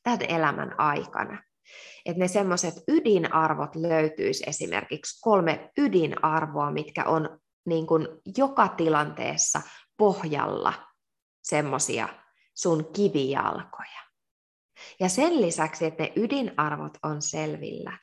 [0.02, 1.42] tämän elämän aikana.
[2.06, 9.62] Että ne semmoiset ydinarvot löytyisi esimerkiksi kolme ydinarvoa, mitkä on niin kuin joka tilanteessa
[9.96, 10.72] pohjalla
[11.42, 12.08] semmoisia
[12.54, 14.00] sun kivijalkoja.
[15.00, 17.98] Ja sen lisäksi, että ne ydinarvot on selvillä,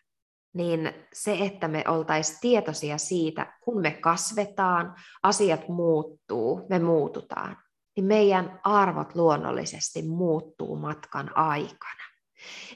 [0.57, 7.57] niin se, että me oltaisiin tietoisia siitä, kun me kasvetaan, asiat muuttuu, me muututaan,
[7.95, 12.03] niin meidän arvot luonnollisesti muuttuu matkan aikana.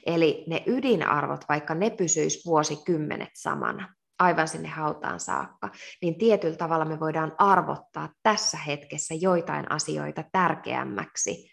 [0.06, 5.70] Eli ne ydinarvot, vaikka ne pysyis vuosikymmenet samana, aivan sinne hautaan saakka,
[6.02, 11.50] niin tietyllä tavalla me voidaan arvottaa tässä hetkessä joitain asioita tärkeämmäksi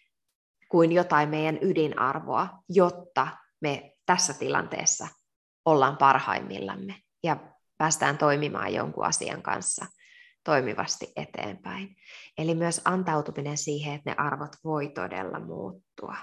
[0.71, 3.27] kuin jotain meidän ydinarvoa, jotta
[3.61, 5.07] me tässä tilanteessa
[5.65, 7.37] ollaan parhaimmillamme ja
[7.77, 9.85] päästään toimimaan jonkun asian kanssa
[10.43, 11.95] toimivasti eteenpäin.
[12.37, 16.15] Eli myös antautuminen siihen, että ne arvot voi todella muuttua.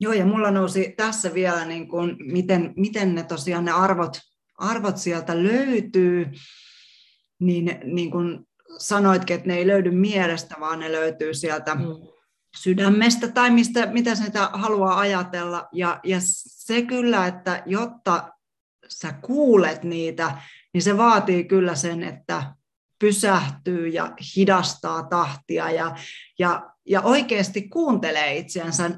[0.00, 4.18] Joo, ja mulla nousi tässä vielä, niin kuin, miten, miten ne tosiaan ne arvot,
[4.58, 6.26] arvot sieltä löytyy,
[7.40, 11.84] niin, niin kuin sanoitkin, että ne ei löydy mielestä, vaan ne löytyy sieltä mm.
[12.56, 15.68] Sydämestä tai mistä, mitä sitä haluaa ajatella.
[15.72, 18.32] Ja, ja se kyllä, että jotta
[18.88, 20.38] sä kuulet niitä,
[20.74, 22.54] niin se vaatii kyllä sen, että
[22.98, 25.96] pysähtyy ja hidastaa tahtia ja,
[26.38, 28.90] ja, ja oikeasti kuuntelee itseänsä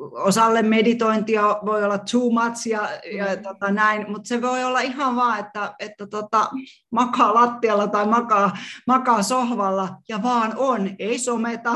[0.00, 3.42] osalle meditointia voi olla too much ja, ja mm.
[3.42, 6.50] tota näin, mutta se voi olla ihan vaan, että, että tota,
[6.90, 11.74] makaa lattialla tai makaa, makaa sohvalla ja vaan on, ei someta,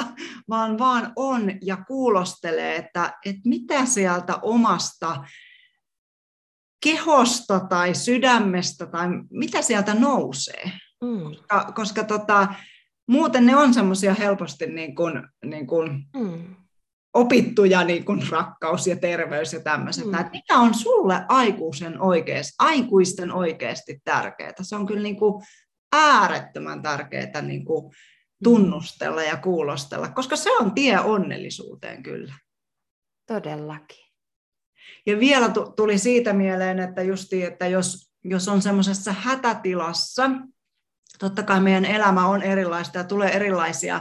[0.49, 5.25] vaan vaan on ja kuulostelee, että, että mitä sieltä omasta
[6.85, 10.73] kehosta tai sydämestä tai mitä sieltä nousee.
[11.03, 11.23] Mm.
[11.25, 12.49] Koska, koska tota,
[13.09, 16.57] muuten ne on semmoisia helposti niin kuin, niin kuin mm
[17.17, 20.07] opittuja niin kuin rakkaus ja terveys ja tämmöiset.
[20.07, 20.15] Mm.
[20.15, 24.53] Että mikä on sulle aikuisen oikeasti, aikuisten oikeasti tärkeää?
[24.63, 25.45] Se on kyllä niin kuin
[25.93, 27.93] äärettömän tärkeää niin kuin
[28.45, 32.35] tunnustella ja kuulostella, koska se on tie onnellisuuteen kyllä.
[33.27, 34.07] Todellakin.
[35.07, 40.31] Ja vielä tuli siitä mieleen, että justi, että jos, jos on semmoisessa hätätilassa,
[41.19, 44.01] totta kai meidän elämä on erilaista ja tulee erilaisia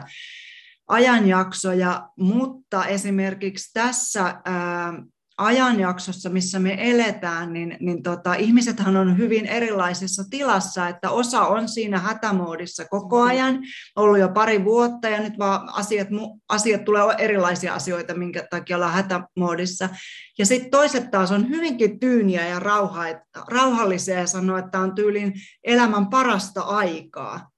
[0.87, 4.93] ajanjaksoja, mutta esimerkiksi tässä ää,
[5.37, 11.69] ajanjaksossa, missä me eletään, niin, niin tota, ihmisethän on hyvin erilaisessa tilassa, että osa on
[11.69, 13.29] siinä hätämoodissa koko mm-hmm.
[13.29, 13.59] ajan,
[13.95, 16.07] ollut jo pari vuotta, ja nyt vaan asiat,
[16.49, 19.89] asiat tulee erilaisia asioita, minkä takia ollaan hätämoodissa.
[20.37, 23.03] Ja sitten toiset taas on hyvinkin tyyniä ja rauha,
[23.47, 27.49] rauhallisia ja sanoo, että on tyylin elämän parasta aikaa.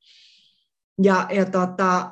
[1.03, 2.11] Ja, ja tota,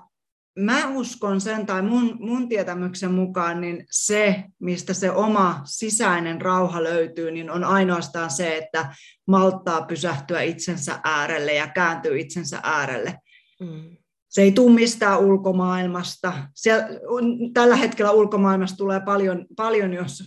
[0.60, 6.84] mä uskon sen, tai mun, mun tietämyksen mukaan, niin se, mistä se oma sisäinen rauha
[6.84, 8.96] löytyy, niin on ainoastaan se, että
[9.28, 13.20] malttaa pysähtyä itsensä äärelle ja kääntyy itsensä äärelle.
[13.60, 13.98] Mm.
[14.30, 16.34] Se ei tule mistään ulkomaailmasta.
[16.56, 16.88] Siellä,
[17.54, 20.24] tällä hetkellä ulkomaailmasta tulee paljon, paljon jos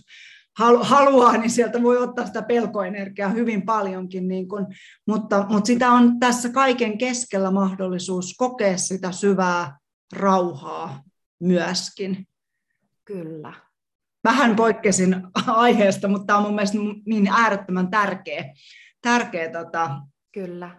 [0.81, 4.67] haluaa, niin sieltä voi ottaa sitä pelkoenergiaa hyvin paljonkin, niin kun,
[5.07, 9.79] mutta, mutta sitä on tässä kaiken keskellä mahdollisuus kokea sitä syvää
[10.13, 11.03] rauhaa
[11.39, 12.27] myöskin.
[13.05, 13.53] Kyllä.
[14.23, 15.15] Vähän poikkesin
[15.47, 18.53] aiheesta, mutta tämä on mun mielestä niin äärettömän tärkeä.
[19.01, 20.01] tärkeä tota...
[20.33, 20.77] Kyllä.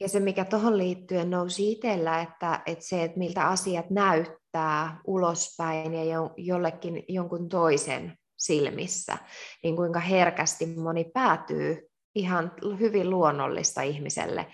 [0.00, 5.94] Ja se, mikä tuohon liittyen nousi itsellä, että, että se, että miltä asiat näyttää ulospäin
[5.94, 6.04] ja
[6.36, 9.18] jollekin jonkun toisen silmissä,
[9.62, 14.46] niin kuinka herkästi moni päätyy ihan hyvin luonnollista ihmiselle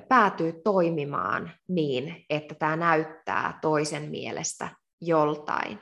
[0.00, 4.68] päätyy toimimaan niin, että tämä näyttää toisen mielestä
[5.00, 5.78] joltain.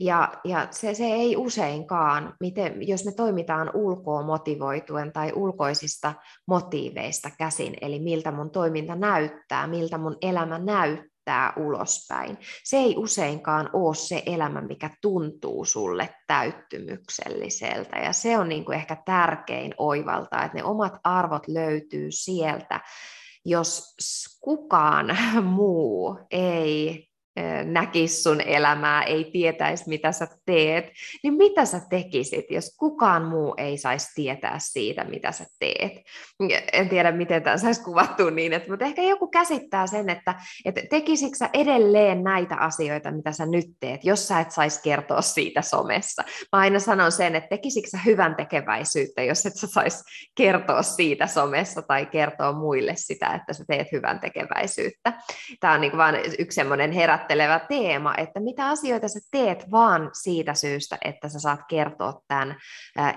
[0.00, 6.14] Ja, ja se, se ei useinkaan, miten, jos me toimitaan ulkoa motivoituen tai ulkoisista
[6.46, 12.38] motiiveista käsin, eli miltä mun toiminta näyttää, miltä mun elämä näyttää ulospäin.
[12.64, 17.98] Se ei useinkaan ole se elämä, mikä tuntuu sulle täyttymykselliseltä.
[17.98, 22.80] Ja se on niin kuin ehkä tärkein oivaltaa, että ne omat arvot löytyy sieltä,
[23.48, 23.96] jos
[24.40, 25.16] kukaan
[25.56, 27.07] muu ei
[27.64, 33.54] näkisi sun elämää, ei tietäisi, mitä sä teet, niin mitä sä tekisit, jos kukaan muu
[33.56, 35.92] ei saisi tietää siitä, mitä sä teet?
[36.72, 40.80] En tiedä, miten tämä saisi kuvattua niin, että, mutta ehkä joku käsittää sen, että, että
[40.90, 45.62] tekisikö sä edelleen näitä asioita, mitä sä nyt teet, jos sä et saisi kertoa siitä
[45.62, 46.22] somessa.
[46.52, 51.26] Mä aina sanon sen, että tekisikö sä hyvän tekeväisyyttä, jos et sä saisi kertoa siitä
[51.26, 55.12] somessa tai kertoa muille sitä, että sä teet hyvän tekeväisyyttä.
[55.60, 60.10] Tämä on niin vain yksi semmoinen herät herättelevä teema, että mitä asioita sä teet vaan
[60.12, 62.56] siitä syystä, että sä saat kertoa tämän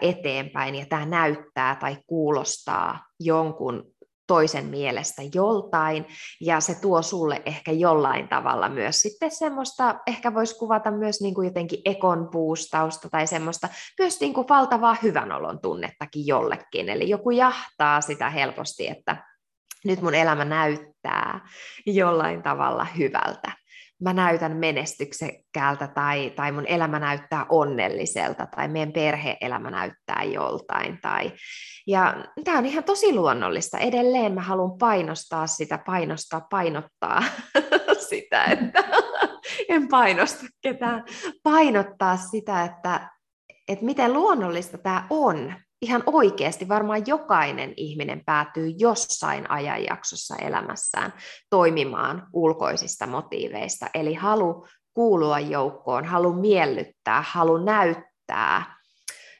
[0.01, 3.83] eteenpäin ja tämä näyttää tai kuulostaa jonkun
[4.27, 6.05] toisen mielestä joltain,
[6.41, 11.33] ja se tuo sulle ehkä jollain tavalla myös sitten semmoista, ehkä voisi kuvata myös niin
[11.33, 13.67] kuin jotenkin ekon puustausta tai semmoista
[13.99, 19.17] myös niin kuin valtavaa hyvänolon tunnettakin jollekin, eli joku jahtaa sitä helposti, että
[19.85, 21.49] nyt mun elämä näyttää
[21.85, 23.60] jollain tavalla hyvältä
[24.01, 30.99] mä näytän menestyksekkäältä tai, tai mun elämä näyttää onnelliselta tai meidän perhe-elämä näyttää joltain.
[31.01, 31.31] Tai,
[31.87, 33.77] ja tämä on ihan tosi luonnollista.
[33.77, 37.23] Edelleen mä haluan painostaa sitä, painostaa, painottaa
[38.09, 38.83] sitä, että
[39.69, 41.03] en painosta ketään,
[41.43, 43.09] painottaa sitä, että,
[43.67, 51.13] että miten luonnollista tämä on ihan oikeasti varmaan jokainen ihminen päätyy jossain ajanjaksossa elämässään
[51.49, 58.81] toimimaan ulkoisista motiiveista, eli halu kuulua joukkoon, halu miellyttää, halu näyttää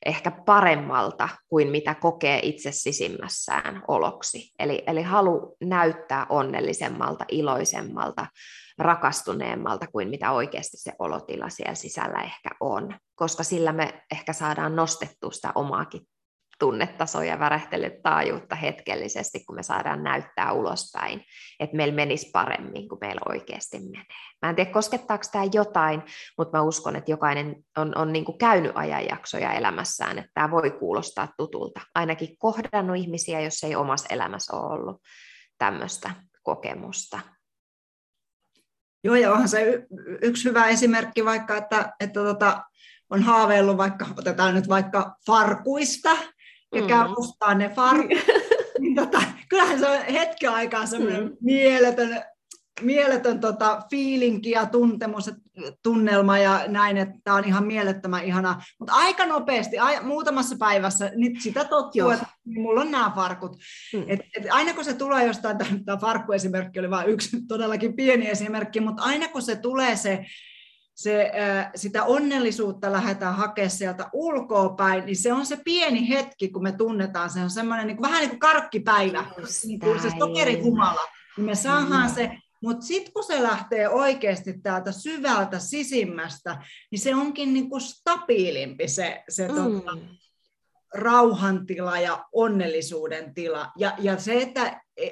[0.05, 4.51] ehkä paremmalta kuin mitä kokee itse sisimmässään oloksi.
[4.59, 8.27] Eli, eli halu näyttää onnellisemmalta, iloisemmalta,
[8.77, 14.75] rakastuneemmalta kuin mitä oikeasti se olotila siellä sisällä ehkä on, koska sillä me ehkä saadaan
[14.75, 16.01] nostettua sitä omaakin
[16.61, 21.25] tunnetasoja, värähtelyt taajuutta hetkellisesti, kun me saadaan näyttää ulospäin,
[21.59, 24.03] että meillä menisi paremmin kuin meillä oikeasti menee.
[24.41, 26.03] Mä en tiedä, koskettaako tämä jotain,
[26.37, 30.71] mutta mä uskon, että jokainen on, on niin kuin käynyt ajanjaksoja elämässään, että tämä voi
[30.71, 31.81] kuulostaa tutulta.
[31.95, 35.01] Ainakin kohdannut ihmisiä, jos ei omassa elämässä ole ollut
[35.57, 36.11] tämmöistä
[36.43, 37.19] kokemusta.
[39.03, 39.87] Joo, ja onhan se y-
[40.21, 42.63] yksi hyvä esimerkki vaikka, että, että tota,
[43.09, 46.09] on haaveillut vaikka, otetaan nyt vaikka farkuista,
[46.75, 46.87] ja mm.
[46.87, 48.17] käy ostaa ne farkut,
[48.79, 51.37] niin tota, kyllähän se on hetken aikaa semmoinen mm.
[51.41, 52.23] mieletön,
[52.81, 55.31] mieletön tota, fiilinki ja tuntemus,
[55.83, 58.61] tunnelma ja näin, että tämä on ihan mielettömän ihana.
[58.79, 63.57] Mutta aika nopeasti, a, muutamassa päivässä, niin sitä tottuu, että mulla on nämä farkut.
[63.93, 64.03] Mm.
[64.07, 68.79] Et, et aina kun se tulee jostain, tämä farkkuesimerkki oli vain yksi todellakin pieni esimerkki,
[68.79, 70.25] mutta aina kun se tulee se
[70.93, 71.31] se,
[71.75, 76.71] sitä onnellisuutta lähdetään hakemaan sieltä ulkoa päin, niin se on se pieni hetki, kun me
[76.71, 79.25] tunnetaan, se on semmoinen niin kuin, vähän niin kuin karkkipäivä,
[79.65, 81.01] niin kuin se sokerihumala,
[81.37, 82.15] niin me saadaan mm.
[82.15, 82.31] se,
[82.63, 88.87] mutta sitten kun se lähtee oikeasti täältä syvältä sisimmästä, niin se onkin niin kuin stabiilimpi
[88.87, 89.55] se, se mm.
[89.55, 89.97] tota,
[90.93, 93.71] rauhantila ja onnellisuuden tila.
[93.77, 95.09] Ja, ja se, että e,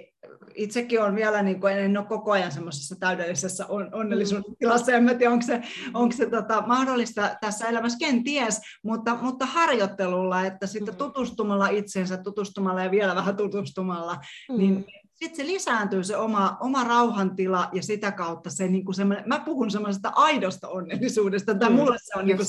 [0.55, 4.55] itsekin on vielä, niin kuin, en ole koko ajan semmoisessa täydellisessä on, onnellisuuden mm.
[4.59, 5.61] tilassa, en tiedä, onko se,
[5.93, 10.97] onko se tota, mahdollista tässä elämässä, kenties, mutta, mutta harjoittelulla, että sitten mm.
[10.97, 14.17] tutustumalla itseensä, tutustumalla ja vielä vähän tutustumalla,
[14.49, 14.57] mm.
[14.57, 14.85] niin
[15.19, 18.95] sitten se lisääntyy se oma, oma rauhantila ja sitä kautta se niin kuin
[19.25, 22.47] mä puhun semmoisesta aidosta onnellisuudesta, tai mm, mulle se on niin kuin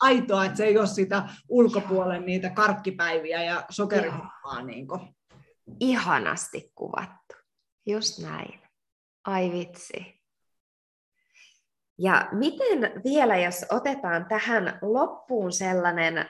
[0.00, 4.62] aitoa, että se ei ole sitä ulkopuolen niitä karkkipäiviä ja sokerihommaa.
[4.62, 4.86] Niin
[5.80, 7.34] Ihanasti kuvattu,
[7.86, 8.60] just näin.
[9.24, 10.20] Ai vitsi.
[11.98, 16.28] Ja miten vielä, jos otetaan tähän loppuun sellainen,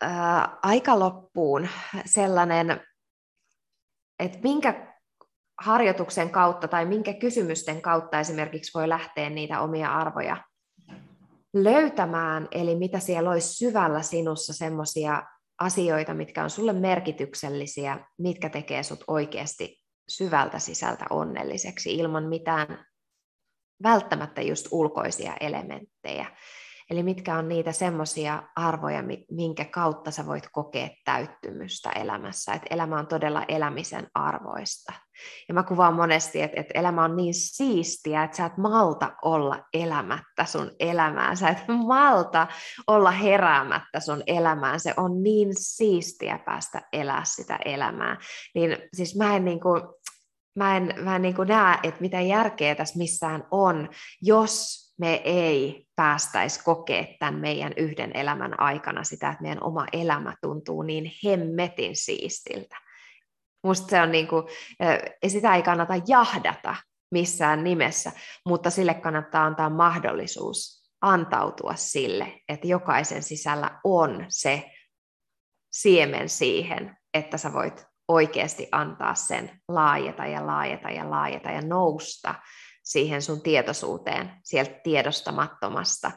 [0.00, 1.68] ää, aika loppuun
[2.04, 2.80] sellainen,
[4.18, 4.91] että minkä
[5.60, 10.36] harjoituksen kautta tai minkä kysymysten kautta esimerkiksi voi lähteä niitä omia arvoja
[11.54, 15.22] löytämään, eli mitä siellä olisi syvällä sinussa semmoisia
[15.60, 22.84] asioita, mitkä on sulle merkityksellisiä, mitkä tekee sut oikeasti syvältä sisältä onnelliseksi ilman mitään
[23.82, 26.26] välttämättä just ulkoisia elementtejä.
[26.92, 32.52] Eli mitkä on niitä semmoisia arvoja, minkä kautta sä voit kokea täyttymystä elämässä.
[32.52, 34.92] Että elämä on todella elämisen arvoista.
[35.48, 39.64] Ja mä kuvaan monesti, että, että elämä on niin siistiä, että sä et malta olla
[39.74, 41.34] elämättä sun elämää.
[41.34, 42.46] Sä et malta
[42.86, 44.80] olla heräämättä sun elämään.
[44.80, 48.16] Se on niin siistiä päästä elää sitä elämää.
[48.54, 49.82] Niin siis mä en niin kuin,
[50.56, 53.88] mä en, mä en niin kuin näe, että mitä järkeä tässä missään on,
[54.22, 60.34] jos me ei päästäisi kokea tämän meidän yhden elämän aikana sitä, että meidän oma elämä
[60.40, 62.76] tuntuu niin hemmetin siistiltä.
[63.64, 64.44] Musta se on niin kuin,
[65.26, 66.76] sitä ei kannata jahdata
[67.10, 68.12] missään nimessä,
[68.46, 74.70] mutta sille kannattaa antaa mahdollisuus antautua sille, että jokaisen sisällä on se
[75.72, 82.34] siemen siihen, että sä voit oikeasti antaa sen laajeta ja laajeta ja laajeta ja nousta
[82.82, 86.10] siihen sun tietoisuuteen sieltä tiedostamattomasta,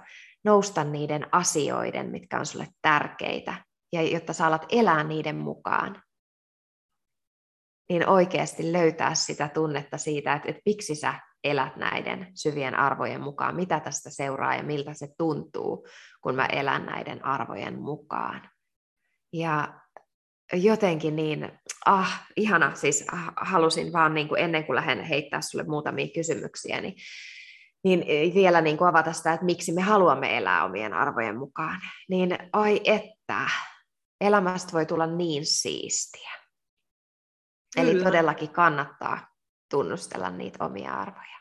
[0.44, 3.64] nousta niiden asioiden, mitkä on sulle tärkeitä,
[3.94, 6.04] ja jotta sä alat elää niiden mukaan,
[7.90, 11.14] niin oikeasti löytää sitä tunnetta siitä, että, että miksi sä
[11.44, 15.88] elät näiden syvien arvojen mukaan, mitä tästä seuraa ja miltä se tuntuu,
[16.22, 18.50] kun mä elän näiden arvojen mukaan.
[19.34, 19.80] Ja
[20.54, 21.52] jotenkin niin,
[21.86, 26.82] ah, ihana, siis ah, halusin vaan niin kuin ennen kuin lähden heittää sulle muutamia kysymyksiä,
[26.82, 26.96] niin,
[27.84, 31.82] niin vielä niin kuin avata sitä, että miksi me haluamme elää omien arvojen mukaan.
[32.10, 33.50] Niin oi että,
[34.22, 36.32] elämästä voi tulla niin siistiä.
[37.76, 37.92] Kyllä.
[37.92, 39.28] Eli todellakin kannattaa
[39.72, 41.36] tunnustella niitä omia arvoja.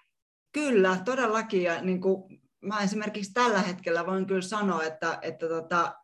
[0.53, 1.63] Kyllä, todellakin.
[1.63, 5.95] Ja niin kuin mä esimerkiksi tällä hetkellä voin kyllä sanoa, että, että tota,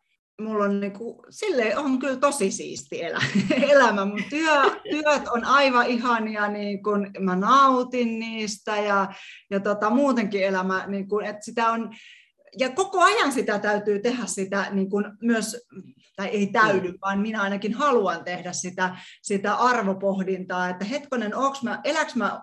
[0.41, 3.21] mulla on niinku, sille on kyllä tosi siisti elä,
[3.71, 4.05] elämä.
[4.05, 9.13] Mun työ, työt on aivan ihania, niin kun mä nautin niistä ja,
[9.49, 11.89] ja tota, muutenkin elämä, niin kun, että sitä on,
[12.59, 15.57] ja koko ajan sitä täytyy tehdä sitä niin kun myös
[16.15, 16.97] tai ei täydy, mm.
[17.01, 22.41] vaan minä ainakin haluan tehdä sitä, sitä arvopohdintaa, että hetkonen, onks mä, eläks mä,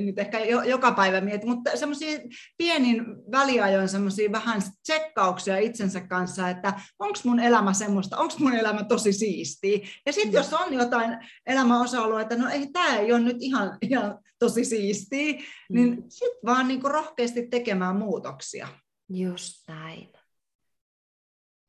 [0.00, 2.18] nyt ehkä jo, joka päivä mietin, mutta semmoisia
[2.56, 8.84] pienin väliajoin semmoisia vähän tsekkauksia itsensä kanssa, että onko mun elämä semmoista, onko mun elämä
[8.84, 9.78] tosi siistiä.
[10.06, 10.36] Ja sitten mm.
[10.36, 15.32] jos on jotain elämän osa-alueita, no ei, tämä ei ole nyt ihan, ihan tosi siistiä,
[15.32, 15.76] niin mm.
[15.76, 18.68] niin sitten vaan niinku rohkeasti tekemään muutoksia.
[19.08, 20.12] Just näin.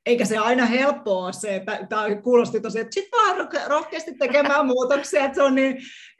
[0.05, 4.65] eikä se aina helppoa ole se, että tämä kuulosti tosi, että sitten vaan rohkeasti tekemään
[4.75, 5.77] muutoksia, että se on niin,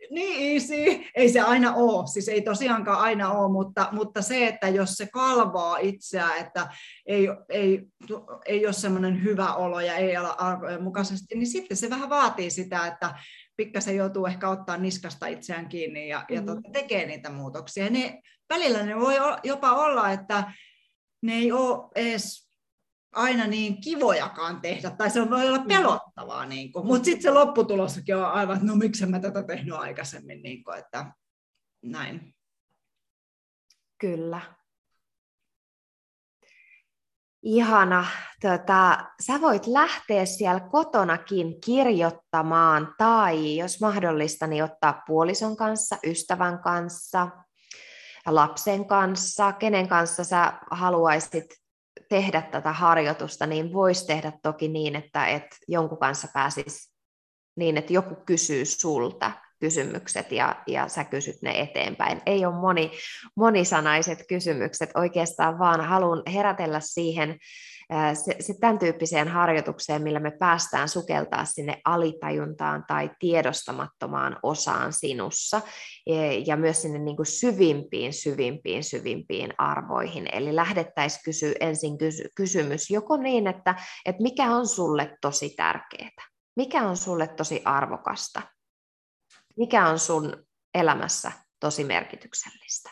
[0.10, 1.04] niin easy.
[1.16, 5.08] Ei se aina ole, siis ei tosiaankaan aina ole, mutta, mutta se, että jos se
[5.14, 6.68] kalvaa itseään, että
[7.06, 7.82] ei, ei,
[8.46, 12.50] ei ole semmoinen hyvä olo ja ei olla arvojen mukaisesti, niin sitten se vähän vaatii
[12.50, 13.16] sitä, että
[13.58, 17.90] pikkasen joutuu ehkä ottaa niskasta itseään kiinni ja, ja tota, tekee niitä muutoksia.
[17.90, 20.54] Ne, välillä ne voi jopa olla, että
[21.26, 22.46] ne ei ole edes
[23.16, 25.68] aina niin kivojakaan tehdä, tai se voi olla mm.
[25.68, 26.88] pelottavaa, niin kuin.
[26.88, 30.78] mutta sitten se lopputulossakin on aivan, että no miksi mä tätä tehnyt aikaisemmin, niin kuin,
[30.78, 31.12] että
[31.84, 32.36] näin.
[33.98, 34.42] Kyllä.
[37.44, 38.06] Ihana.
[38.42, 46.60] Tota, sä voit lähteä siellä kotonakin kirjoittamaan tai jos mahdollista, niin ottaa puolison kanssa, ystävän
[46.60, 47.28] kanssa,
[48.26, 51.46] lapsen kanssa, kenen kanssa sä haluaisit
[52.10, 56.92] tehdä tätä harjoitusta, niin voisi tehdä toki niin, että et jonkun kanssa pääsisi
[57.56, 62.22] niin, että joku kysyy sulta kysymykset ja, ja sä kysyt ne eteenpäin.
[62.26, 62.92] Ei ole moni,
[63.36, 67.40] monisanaiset kysymykset, oikeastaan vaan haluan herätellä siihen
[68.14, 75.62] se, se tämän tyyppiseen harjoitukseen, millä me päästään sukeltaa sinne alitajuntaan tai tiedostamattomaan osaan sinussa
[76.08, 80.28] e, ja myös sinne niin kuin syvimpiin, syvimpiin, syvimpiin arvoihin.
[80.32, 83.76] Eli lähdettäisiin kysyä ensin kysy- kysymys joko niin, että,
[84.06, 86.10] että mikä on sulle tosi tärkeää,
[86.56, 88.42] mikä on sulle tosi arvokasta,
[89.58, 92.90] mikä on sun elämässä tosi merkityksellistä.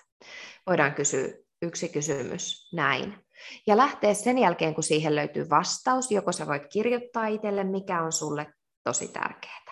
[0.68, 1.28] Voidaan kysyä
[1.62, 3.23] yksi kysymys näin.
[3.68, 8.12] Ja lähtee sen jälkeen, kun siihen löytyy vastaus, joko sä voit kirjoittaa itselle, mikä on
[8.12, 9.64] sulle tosi tärkeää.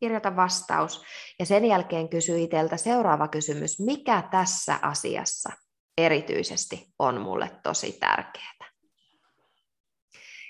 [0.00, 1.04] Kirjoita vastaus
[1.38, 5.50] ja sen jälkeen kysy itseltä seuraava kysymys, mikä tässä asiassa
[5.98, 8.56] erityisesti on mulle tosi tärkeää.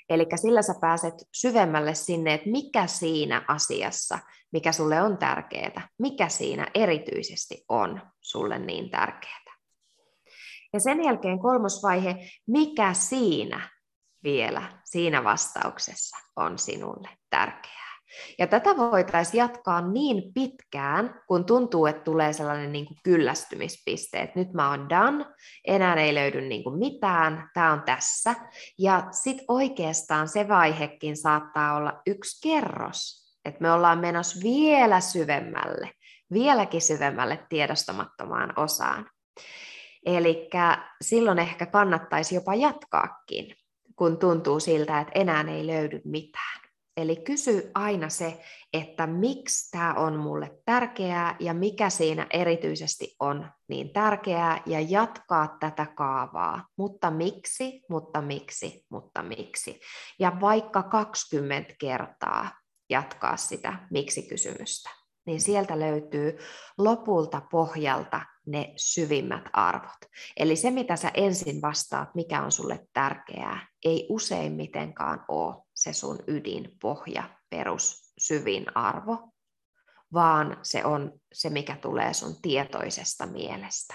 [0.09, 4.19] Eli sillä sä pääset syvemmälle sinne, että mikä siinä asiassa,
[4.53, 9.46] mikä sulle on tärkeää, mikä siinä erityisesti on sulle niin tärkeää.
[10.77, 12.17] Ja sen jälkeen kolmas vaihe,
[12.47, 13.69] mikä siinä
[14.25, 17.97] vielä, siinä vastauksessa on sinulle tärkeää.
[18.39, 24.39] Ja tätä voitaisiin jatkaa niin pitkään, kun tuntuu, että tulee sellainen niin kuin kyllästymispiste, että
[24.39, 25.25] nyt mä oon done,
[25.67, 28.35] enää ei löydy niin kuin mitään, tämä on tässä.
[28.79, 35.91] Ja sitten oikeastaan se vaihekin saattaa olla yksi kerros, että me ollaan menossa vielä syvemmälle,
[36.33, 39.11] vieläkin syvemmälle tiedostamattomaan osaan.
[40.07, 40.49] Eli
[41.01, 43.57] silloin ehkä kannattaisi jopa jatkaakin,
[43.97, 46.67] kun tuntuu siltä, että enää ei löydy mitään.
[46.97, 48.41] Eli kysy aina se,
[48.73, 55.57] että miksi tämä on mulle tärkeää ja mikä siinä erityisesti on niin tärkeää ja jatkaa
[55.61, 56.67] tätä kaavaa.
[56.77, 59.81] Mutta miksi, mutta miksi, mutta miksi.
[60.19, 62.51] Ja vaikka 20 kertaa
[62.91, 64.91] jatkaa sitä miksi-kysymystä,
[65.27, 66.39] niin sieltä löytyy
[66.79, 70.11] lopulta pohjalta ne syvimmät arvot.
[70.37, 76.19] Eli se, mitä sä ensin vastaat, mikä on sulle tärkeää, ei useimmitenkaan ole se sun
[76.27, 79.29] ydin, pohja, perus, syvin arvo,
[80.13, 83.95] vaan se on se, mikä tulee sun tietoisesta mielestä.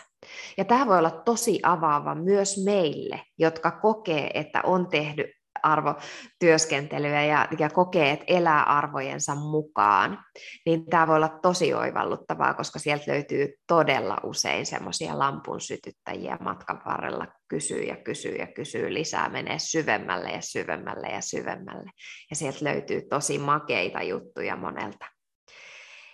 [0.58, 7.48] Ja tämä voi olla tosi avaava myös meille, jotka kokee, että on tehnyt arvotyöskentelyä ja,
[7.60, 10.24] ja kokee, että elää arvojensa mukaan,
[10.66, 16.82] niin tämä voi olla tosi oivalluttavaa, koska sieltä löytyy todella usein semmoisia lampun sytyttäjiä matkan
[16.86, 21.92] varrella, kysyy ja kysyy ja kysyy lisää, menee syvemmälle ja syvemmälle ja syvemmälle.
[22.30, 25.06] Ja sieltä löytyy tosi makeita juttuja monelta.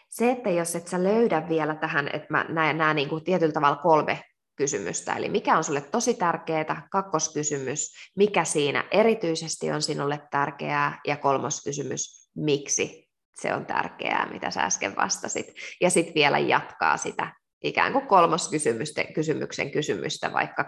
[0.10, 3.54] Se, että jos et sä löydä vielä tähän, että mä näen nämä niin kuin tietyllä
[3.54, 4.22] tavalla kolme
[4.58, 5.14] kysymystä.
[5.14, 12.30] Eli mikä on sulle tosi tärkeää, kakkoskysymys, mikä siinä erityisesti on sinulle tärkeää, ja kolmoskysymys,
[12.36, 15.48] miksi se on tärkeää, mitä sä äsken vastasit.
[15.82, 17.34] Ja sitten vielä jatkaa sitä
[17.64, 20.64] ikään kuin kolmoskysymyksen kysymyksen kysymystä vaikka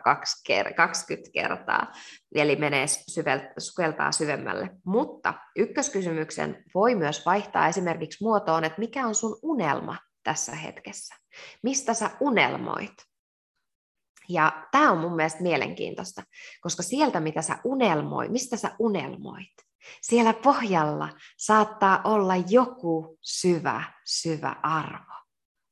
[0.75, 1.91] 20 kertaa,
[2.35, 2.85] eli menee
[3.57, 4.69] sukeltaa syvemmälle.
[4.85, 11.15] Mutta ykköskysymyksen voi myös vaihtaa esimerkiksi muotoon, että mikä on sun unelma tässä hetkessä?
[11.63, 13.08] Mistä sä unelmoit?
[14.29, 16.23] Ja tämä on mun mielestä mielenkiintoista,
[16.61, 19.53] koska sieltä, mitä sä unelmoit, mistä sä unelmoit,
[20.01, 25.13] siellä pohjalla saattaa olla joku syvä, syvä arvo.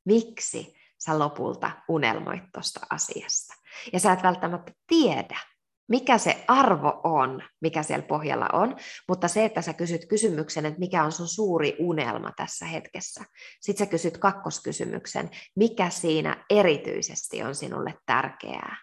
[0.05, 3.53] Miksi sä lopulta unelmoit tuosta asiasta?
[3.93, 5.39] Ja sä et välttämättä tiedä,
[5.87, 8.75] mikä se arvo on, mikä siellä pohjalla on,
[9.07, 13.23] mutta se, että sä kysyt kysymyksen, että mikä on sun suuri unelma tässä hetkessä.
[13.61, 18.77] Sitten sä kysyt kakkoskysymyksen, mikä siinä erityisesti on sinulle tärkeää.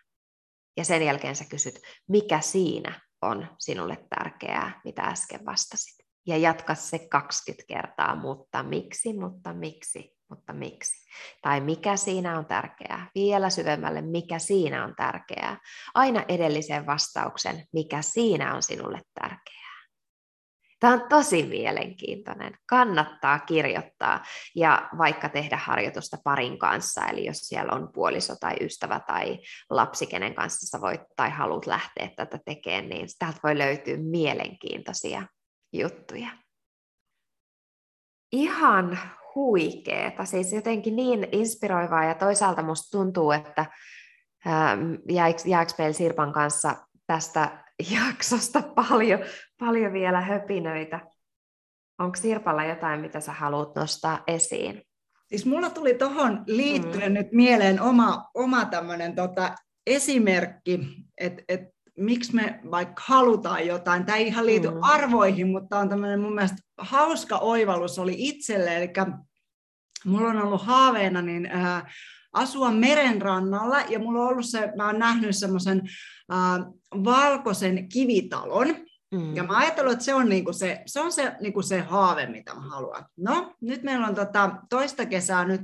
[0.76, 6.04] Ja sen jälkeen sä kysyt, mikä siinä on sinulle tärkeää, mitä äsken vastasit.
[6.26, 11.06] Ja jatka se 20 kertaa, mutta miksi, mutta miksi, mutta miksi.
[11.42, 13.10] Tai mikä siinä on tärkeää.
[13.14, 15.58] Vielä syvemmälle, mikä siinä on tärkeää.
[15.94, 19.64] Aina edellisen vastauksen, mikä siinä on sinulle tärkeää.
[20.80, 22.58] Tämä on tosi mielenkiintoinen.
[22.68, 24.24] Kannattaa kirjoittaa
[24.56, 29.38] ja vaikka tehdä harjoitusta parin kanssa, eli jos siellä on puoliso tai ystävä tai
[29.70, 35.22] lapsi, kenen kanssa sä voit tai haluat lähteä tätä tekemään, niin täältä voi löytyä mielenkiintoisia
[35.72, 36.28] juttuja.
[38.32, 38.98] Ihan
[39.34, 43.66] huikeeta, siis jotenkin niin inspiroivaa ja toisaalta musta tuntuu, että
[45.44, 46.76] jääkö meillä Sirpan kanssa
[47.06, 47.64] tästä
[48.08, 49.18] jaksosta paljon,
[49.58, 51.00] paljon vielä höpinöitä.
[51.98, 54.82] Onko Sirpalla jotain, mitä sä haluat nostaa esiin?
[55.26, 57.14] Siis mulla tuli tuohon liittyen mm.
[57.14, 59.54] nyt mieleen oma, oma tämmöinen tota
[59.86, 60.80] esimerkki,
[61.18, 64.06] että et, miksi me vaikka halutaan jotain.
[64.06, 64.78] Tämä ei ihan liity mm.
[64.82, 68.76] arvoihin, mutta on tämmöinen mun mielestä hauska oivallus oli itselle.
[68.76, 68.92] Eli
[70.04, 71.94] mulla on ollut haaveena niin, äh,
[72.32, 75.82] asua merenrannalla ja mulla on ollut se, mä oon nähnyt semmoisen
[76.32, 76.66] äh,
[77.04, 78.76] valkoisen kivitalon,
[79.14, 79.36] Mm.
[79.36, 82.54] Ja mä ajattelin, että se on, niinku se, se, on se, niinku se haave, mitä
[82.54, 83.04] mä haluan.
[83.16, 85.60] No, nyt meillä on tota, toista kesää nyt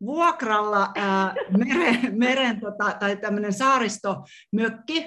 [0.00, 5.06] vuokralla ää, meren, meren tota, tai tämmöinen saaristomökki.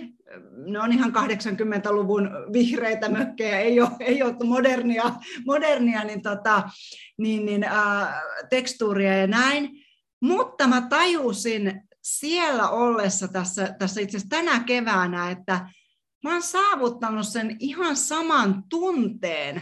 [0.66, 5.04] Ne on ihan 80-luvun vihreitä mökkejä, ei ole, ei ole modernia,
[5.46, 6.70] modernia niin, tota,
[7.18, 9.70] niin, niin, ää, tekstuuria ja näin.
[10.22, 15.70] Mutta mä tajusin siellä ollessa tässä, tässä itse asiassa tänä keväänä, että
[16.24, 19.62] mä oon saavuttanut sen ihan saman tunteen.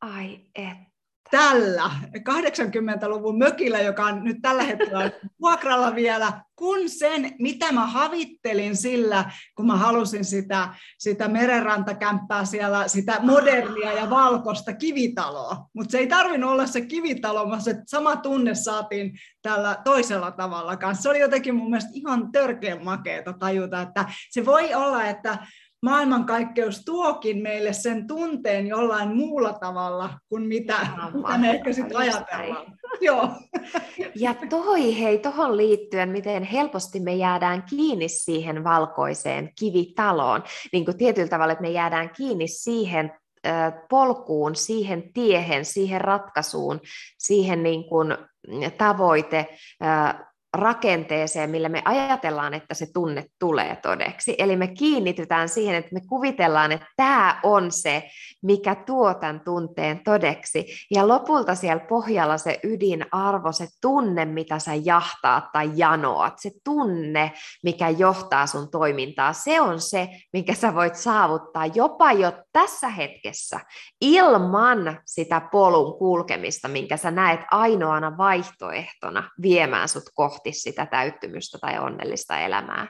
[0.00, 0.87] Ai et
[1.30, 5.10] tällä 80-luvun mökillä, joka on nyt tällä hetkellä
[5.40, 10.68] vuokralla vielä, kun sen, mitä mä havittelin sillä, kun mä halusin sitä,
[10.98, 15.68] sitä merenrantakämppää siellä, sitä modernia ja valkoista kivitaloa.
[15.74, 20.76] Mutta se ei tarvinnut olla se kivitalo, vaan se sama tunne saatiin tällä toisella tavalla
[20.76, 21.02] kanssa.
[21.02, 25.38] Se oli jotenkin mun mielestä ihan törkeän makeeta tajuta, että se voi olla, että
[25.82, 30.76] maailmankaikkeus tuokin meille sen tunteen jollain muulla tavalla kuin mitä,
[31.14, 32.66] mitä me ehkä sitten ajatellaan.
[33.00, 33.28] Joo.
[34.14, 40.98] Ja toi, hei, tuohon liittyen, miten helposti me jäädään kiinni siihen valkoiseen kivitaloon, niin kuin
[40.98, 43.12] tietyllä tavalla, että me jäädään kiinni siihen
[43.90, 46.80] polkuun, siihen tiehen, siihen ratkaisuun,
[47.18, 48.16] siihen niin kuin
[48.78, 49.58] tavoite
[50.56, 54.34] rakenteeseen, millä me ajatellaan, että se tunne tulee todeksi.
[54.38, 58.10] Eli me kiinnitytään siihen, että me kuvitellaan, että tämä on se,
[58.42, 60.66] mikä tuo tämän tunteen todeksi.
[60.90, 67.32] Ja lopulta siellä pohjalla se ydinarvo, se tunne, mitä sä jahtaat tai janoat, se tunne,
[67.64, 73.60] mikä johtaa sun toimintaa, se on se, minkä sä voit saavuttaa jopa jo tässä hetkessä
[74.00, 81.58] ilman sitä polun kulkemista, minkä sä näet ainoana vaihtoehtona viemään sut kohti kohti sitä täyttymystä
[81.58, 82.88] tai onnellista elämää.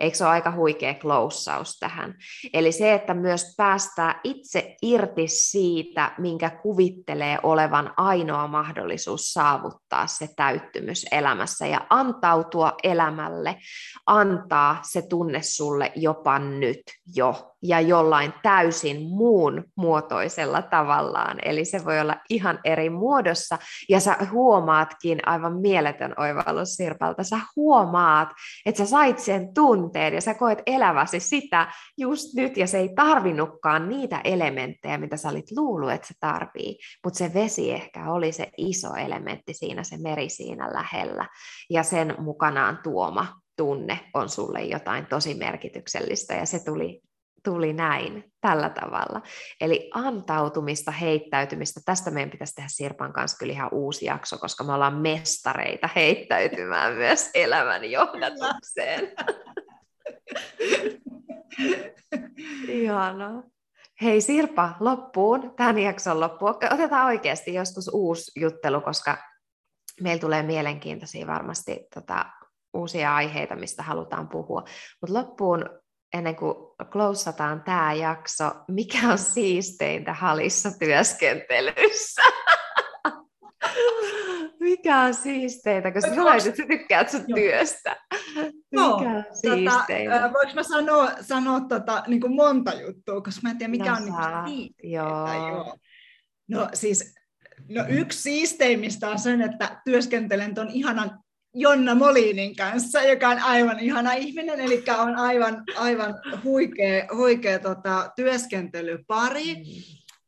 [0.00, 2.14] Eikö se ole aika huikea kloussaus tähän?
[2.54, 10.28] Eli se, että myös päästää itse irti siitä, minkä kuvittelee olevan ainoa mahdollisuus saavuttaa se
[10.36, 13.56] täyttymys elämässä ja antautua elämälle,
[14.06, 16.82] antaa se tunne sulle jopa nyt
[17.14, 21.36] jo ja jollain täysin muun muotoisella tavallaan.
[21.42, 27.40] Eli se voi olla ihan eri muodossa, ja sä huomaatkin aivan mieletön oivallus Sirpalta, sä
[27.56, 28.28] huomaat,
[28.66, 32.94] että sä sait sen tunteen, ja sä koet eläväsi sitä just nyt, ja se ei
[32.94, 38.32] tarvinnutkaan niitä elementtejä, mitä sä olit luullut, että se tarvii, mutta se vesi ehkä oli
[38.32, 41.28] se iso elementti siinä, se meri siinä lähellä,
[41.70, 46.34] ja sen mukanaan tuoma tunne on sulle jotain tosi merkityksellistä.
[46.34, 47.00] Ja se tuli
[47.48, 49.22] tuli näin, tällä tavalla.
[49.60, 54.72] Eli antautumista, heittäytymistä, tästä meidän pitäisi tehdä Sirpan kanssa kyllä ihan uusi jakso, koska me
[54.72, 59.12] ollaan mestareita heittäytymään myös elämän johdatukseen.
[62.68, 63.42] Ihanaa.
[64.02, 66.54] Hei Sirpa, loppuun, tämän jakson loppuun.
[66.70, 69.18] Otetaan oikeasti joskus uusi juttelu, koska
[70.00, 72.26] meillä tulee mielenkiintoisia varmasti tota,
[72.74, 74.64] uusia aiheita, mistä halutaan puhua.
[75.00, 75.64] Mutta loppuun
[76.12, 76.54] ennen kuin
[76.92, 82.22] klousataan tämä jakso, mikä on siisteintä halissa työskentelyssä?
[84.60, 87.96] mikä on siisteintä, koska sä että sä tykkäät sun työstä.
[88.72, 89.24] No, mikä on
[89.64, 93.90] tota, voinko mä sanoa, sanoa tota, niin kuin monta juttua, koska mä en tiedä, mikä
[93.90, 94.74] no, on niin siisteintä.
[94.82, 95.48] Joo.
[95.48, 95.76] Joo.
[96.48, 97.14] No siis,
[97.68, 101.20] no yksi siisteimmistä on sen, että työskentelen tuon ihanan
[101.54, 108.10] Jonna Molinin kanssa, joka on aivan ihana ihminen, eli on aivan, aivan huikea, huikea tota,
[108.16, 109.54] työskentelypari.
[109.54, 109.62] Mm.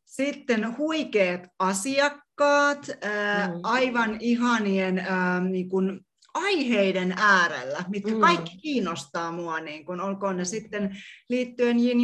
[0.05, 3.61] Sitten huikeat asiakkaat, ää, mm.
[3.63, 6.01] aivan ihanien ää, niin kun,
[6.35, 8.21] aiheiden äärellä, mitkä mm.
[8.21, 10.97] kaikki kiinnostaa mua, niin kun, olkoon ne sitten
[11.29, 11.99] liittyen yin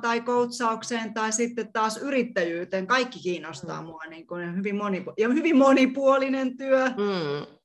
[0.00, 3.86] tai koutsaukseen tai sitten taas yrittäjyyteen, kaikki kiinnostaa mm.
[3.86, 4.02] mua.
[4.10, 6.86] Niin kun, hyvin monipu- ja hyvin monipuolinen työ.
[6.88, 7.56] Mm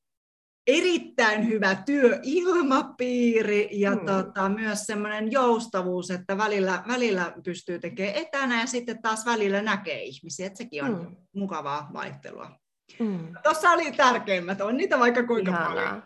[0.68, 4.05] erittäin hyvä työilmapiiri ja mm.
[4.05, 10.03] tota, myös semmoinen joustavuus, että välillä, välillä pystyy tekemään etänä ja sitten taas välillä näkee
[10.03, 11.16] ihmisiä, että sekin on mm.
[11.36, 12.51] mukavaa vaihtelua.
[12.99, 13.34] Mm.
[13.43, 15.70] Tuossa oli tärkeimmät, on niitä vaikka kuinka Ihanaa.
[15.70, 16.03] paljon.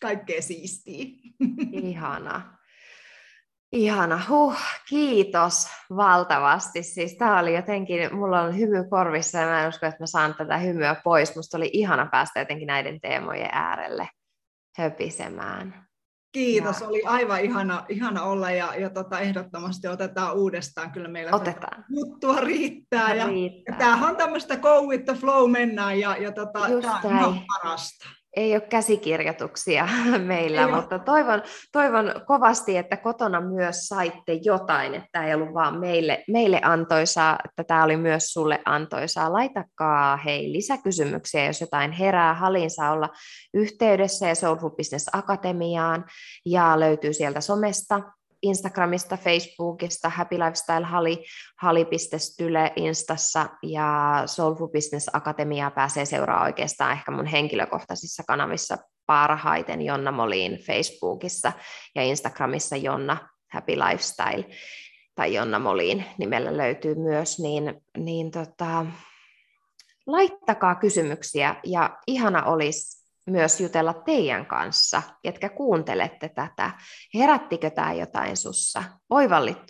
[0.00, 1.04] Kaikkea siistiä.
[1.90, 2.58] Ihana.
[3.72, 4.56] Ihana, huh,
[4.88, 5.66] kiitos
[5.96, 6.82] valtavasti.
[6.82, 10.34] Siis tämä oli jotenkin, mulla on hymy korvissa ja mä en usko, että mä saan
[10.34, 11.36] tätä hymyä pois.
[11.36, 14.08] Musta oli ihana päästä jotenkin näiden teemojen äärelle
[14.78, 15.86] höpisemään.
[16.32, 16.88] Kiitos, ja...
[16.88, 20.92] oli aivan ihana, ihana olla ja, ja tota, ehdottomasti otetaan uudestaan.
[20.92, 21.84] Kyllä meillä otetaan.
[21.88, 23.14] juttua riittää.
[23.14, 23.74] Ja, riittää.
[23.74, 26.60] ja tämähän on tämmöistä go with the flow mennään ja, ja tota,
[27.02, 29.88] tämä on parasta ei ole käsikirjoituksia
[30.26, 35.54] meillä, ei mutta toivon, toivon kovasti, että kotona myös saitte jotain, että tämä ei ollut
[35.54, 39.32] vaan meille, meille antoisaa, että tämä oli myös sulle antoisaa.
[39.32, 42.34] Laitakaa hei lisäkysymyksiä, jos jotain herää.
[42.34, 43.08] Halin saa olla
[43.54, 46.04] yhteydessä ja Soulful Business Akatemiaan
[46.46, 48.00] ja löytyy sieltä somesta
[48.42, 51.24] Instagramista, Facebookista, Happy Lifestyle Hali,
[51.56, 60.12] hali.style Instassa ja Soulful Business Akatemiaa pääsee seuraamaan oikeastaan ehkä mun henkilökohtaisissa kanavissa parhaiten Jonna
[60.12, 61.52] Moliin Facebookissa
[61.94, 64.44] ja Instagramissa Jonna Happy Lifestyle
[65.14, 68.86] tai Jonna Moliin nimellä löytyy myös, niin, niin tota,
[70.06, 76.70] laittakaa kysymyksiä ja ihana olisi myös jutella teidän kanssa, ketkä kuuntelette tätä.
[77.14, 78.84] Herättikö tämä jotain sussa?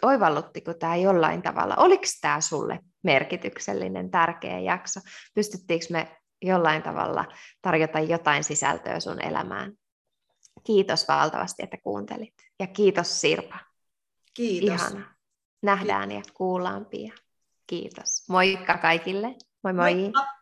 [0.03, 1.77] Oivalluttiko tämä jollain tavalla?
[1.77, 5.01] Oliko tämä sulle merkityksellinen, tärkeä jakso?
[5.35, 7.25] Pystyttiinkö me jollain tavalla
[7.63, 9.73] tarjota jotain sisältöä sun elämään?
[10.65, 12.35] Kiitos valtavasti, että kuuntelit.
[12.61, 13.59] Ja kiitos Sirpa.
[14.35, 14.81] Kiitos.
[14.81, 15.15] Ihana.
[15.63, 16.29] Nähdään kiitos.
[16.29, 17.19] ja kuullaan pian.
[17.67, 18.29] Kiitos.
[18.29, 19.35] Moikka kaikille.
[19.63, 19.95] Moi moi.
[19.95, 20.42] Moikka.